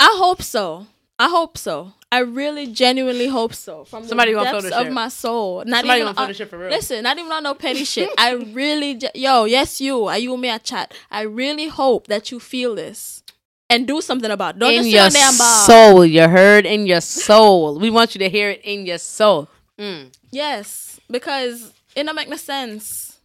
[0.00, 0.86] I hope so.
[1.18, 1.92] I hope so.
[2.10, 3.84] I really genuinely hope so.
[3.84, 5.64] From Somebody the depths of my soul.
[5.66, 6.70] Not Somebody even on- for real.
[6.70, 8.08] Listen, not even on no petty shit.
[8.16, 10.04] I really, ge- yo, yes, you.
[10.06, 10.94] Are you me a chat?
[11.10, 13.22] I really hope that you feel this
[13.68, 14.56] and do something about.
[14.56, 14.58] it.
[14.60, 15.66] Don't in just your sit on damn bar.
[15.66, 17.78] soul, you heard in your soul.
[17.78, 19.48] We want you to hear it in your soul.
[19.78, 20.12] Mm.
[20.30, 23.18] Yes, because it don't make no sense.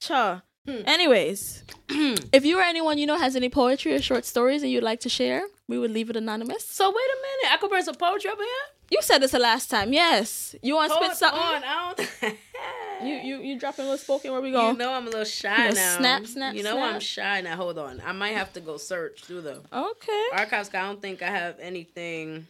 [0.00, 0.42] Sure.
[0.66, 0.80] Hmm.
[0.86, 4.82] Anyways, if you or anyone you know has any poetry or short stories and you'd
[4.82, 6.66] like to share, we would leave it anonymous.
[6.66, 8.46] So wait a minute, I could bring some poetry up here.
[8.90, 9.92] You said this the last time.
[9.92, 10.54] Yes.
[10.62, 11.40] You want to spit something?
[11.40, 12.36] on, I don't.
[13.02, 14.32] You you you dropping a little spoken?
[14.32, 14.70] Where we go?
[14.70, 15.96] You know I'm a little shy now.
[15.98, 16.94] snap, snap, You know snap.
[16.94, 17.56] I'm shy now.
[17.56, 20.24] Hold on, I might have to go search through the okay.
[20.32, 20.70] Archives.
[20.72, 22.46] I don't think I have anything.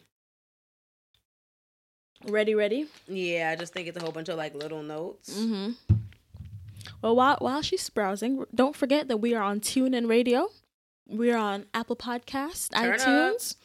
[2.27, 2.87] Ready, ready.
[3.09, 5.35] Yeah, I just think it's a whole bunch of like little notes.
[5.37, 5.95] Mm-hmm.
[7.05, 10.49] Well, while while she's browsing, don't forget that we are on TuneIn Radio.
[11.07, 12.99] We are on Apple Podcast, Turn up.
[12.99, 13.57] iTunes.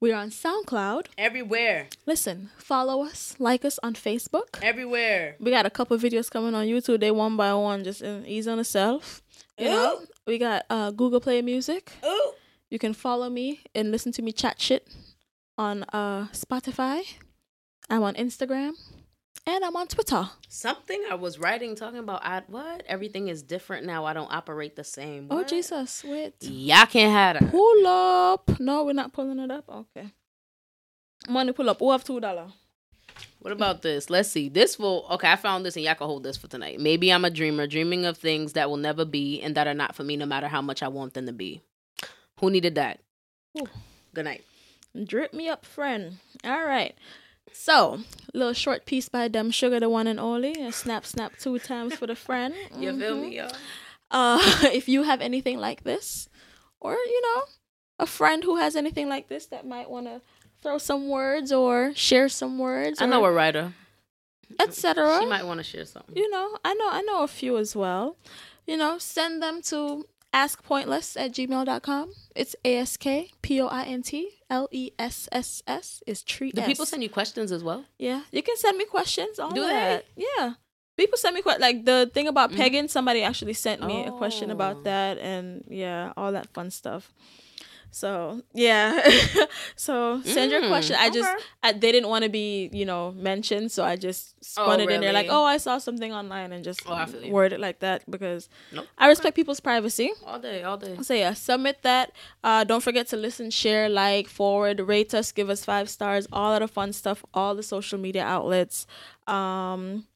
[0.00, 1.06] We're on SoundCloud.
[1.16, 1.86] Everywhere.
[2.06, 4.58] Listen, follow us, like us on Facebook.
[4.62, 5.36] Everywhere.
[5.38, 6.98] We got a couple videos coming on YouTube.
[6.98, 9.22] They one by one, just in, ease on yourself.
[9.56, 11.92] You know, we got uh, Google Play Music.
[12.04, 12.32] Ooh.
[12.68, 14.88] You can follow me and listen to me chat shit
[15.56, 17.02] on uh, Spotify.
[17.88, 18.72] I'm on Instagram,
[19.48, 20.28] and I'm on Twitter.
[20.48, 22.82] Something I was writing talking about I, what?
[22.86, 24.04] Everything is different now.
[24.04, 25.28] I don't operate the same.
[25.30, 25.48] Oh What?
[25.48, 26.04] Jesus!
[26.04, 26.34] Wait.
[26.40, 27.50] Y'all can't have that.
[27.50, 28.60] Pull up.
[28.60, 29.64] No, we're not pulling it up.
[29.68, 30.12] Okay.
[31.28, 31.78] Money pull up.
[31.78, 32.48] Who have two dollar?
[33.40, 34.10] What about this?
[34.10, 34.48] Let's see.
[34.48, 35.32] This will okay.
[35.32, 36.78] I found this and y'all can hold this for tonight.
[36.78, 39.94] Maybe I'm a dreamer, dreaming of things that will never be and that are not
[39.94, 41.62] for me, no matter how much I want them to be.
[42.40, 43.00] Who needed that?
[43.58, 43.66] Ooh.
[44.14, 44.44] Good night.
[45.04, 46.18] Drip me up, friend.
[46.44, 46.94] All right.
[47.52, 48.00] So,
[48.34, 50.52] little short piece by DemSuga, the one and only.
[50.62, 52.54] A snap, snap two times for the friend.
[52.78, 53.52] You feel me, y'all?
[54.10, 54.38] Uh,
[54.72, 56.28] if you have anything like this,
[56.80, 57.42] or you know,
[57.98, 60.20] a friend who has anything like this that might want to
[60.62, 63.72] throw some words or share some words, I know or a writer.
[64.60, 65.18] etc.
[65.20, 66.16] She might want to share something.
[66.16, 68.16] you know, I know I know a few as well.
[68.66, 70.04] You know, send them to
[70.34, 72.12] askpointless at gmail.com.
[72.34, 76.22] It's A S K P O I N T L E S S S is
[76.22, 76.54] treat.
[76.54, 77.84] Do people send you questions as well?
[77.98, 79.38] Yeah, you can send me questions.
[79.38, 79.68] All Do they?
[79.68, 80.04] that.
[80.16, 80.54] Yeah.
[80.96, 81.62] People send me questions.
[81.62, 82.56] Like the thing about Mhm.
[82.56, 84.54] pegging, somebody actually sent me a question Oh.
[84.54, 87.12] about that, and yeah, all that fun stuff.
[87.90, 89.00] So yeah,
[89.76, 90.96] so send your Mm, question.
[90.98, 91.28] I just.
[91.62, 94.90] I, they didn't want to be you know mentioned, so I just spun Oh, it
[94.90, 97.32] in there like, oh, I saw something online and just Oh, I feel you.
[97.32, 98.86] word it like that because Nope.
[98.98, 100.12] I respect people's privacy.
[100.26, 100.96] All day, all day.
[101.02, 102.12] So yeah, submit that.
[102.44, 106.52] Uh, don't forget to listen, share, like, forward, rate us, give us five stars, all
[106.54, 108.86] of the fun stuff, all the social media outlets.
[109.26, 110.06] Um,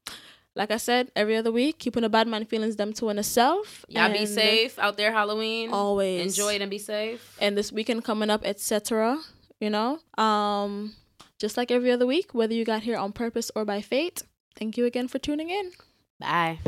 [0.54, 3.84] like I said, every other week, keeping a bad man feelings them to and self.
[3.88, 5.70] Y'all be safe out there Halloween.
[5.72, 7.36] Always Enjoy it and be safe.
[7.40, 9.18] And this weekend coming up, etc.
[9.60, 10.92] You know, um,
[11.38, 14.22] just like every other week, whether you got here on purpose or by fate.
[14.56, 15.72] Thank you again for tuning in.
[16.20, 16.58] Bye.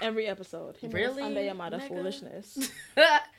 [0.00, 0.76] Every episode.
[0.82, 1.22] Really?
[1.22, 1.88] Under your mother Nigga?
[1.88, 2.70] foolishness.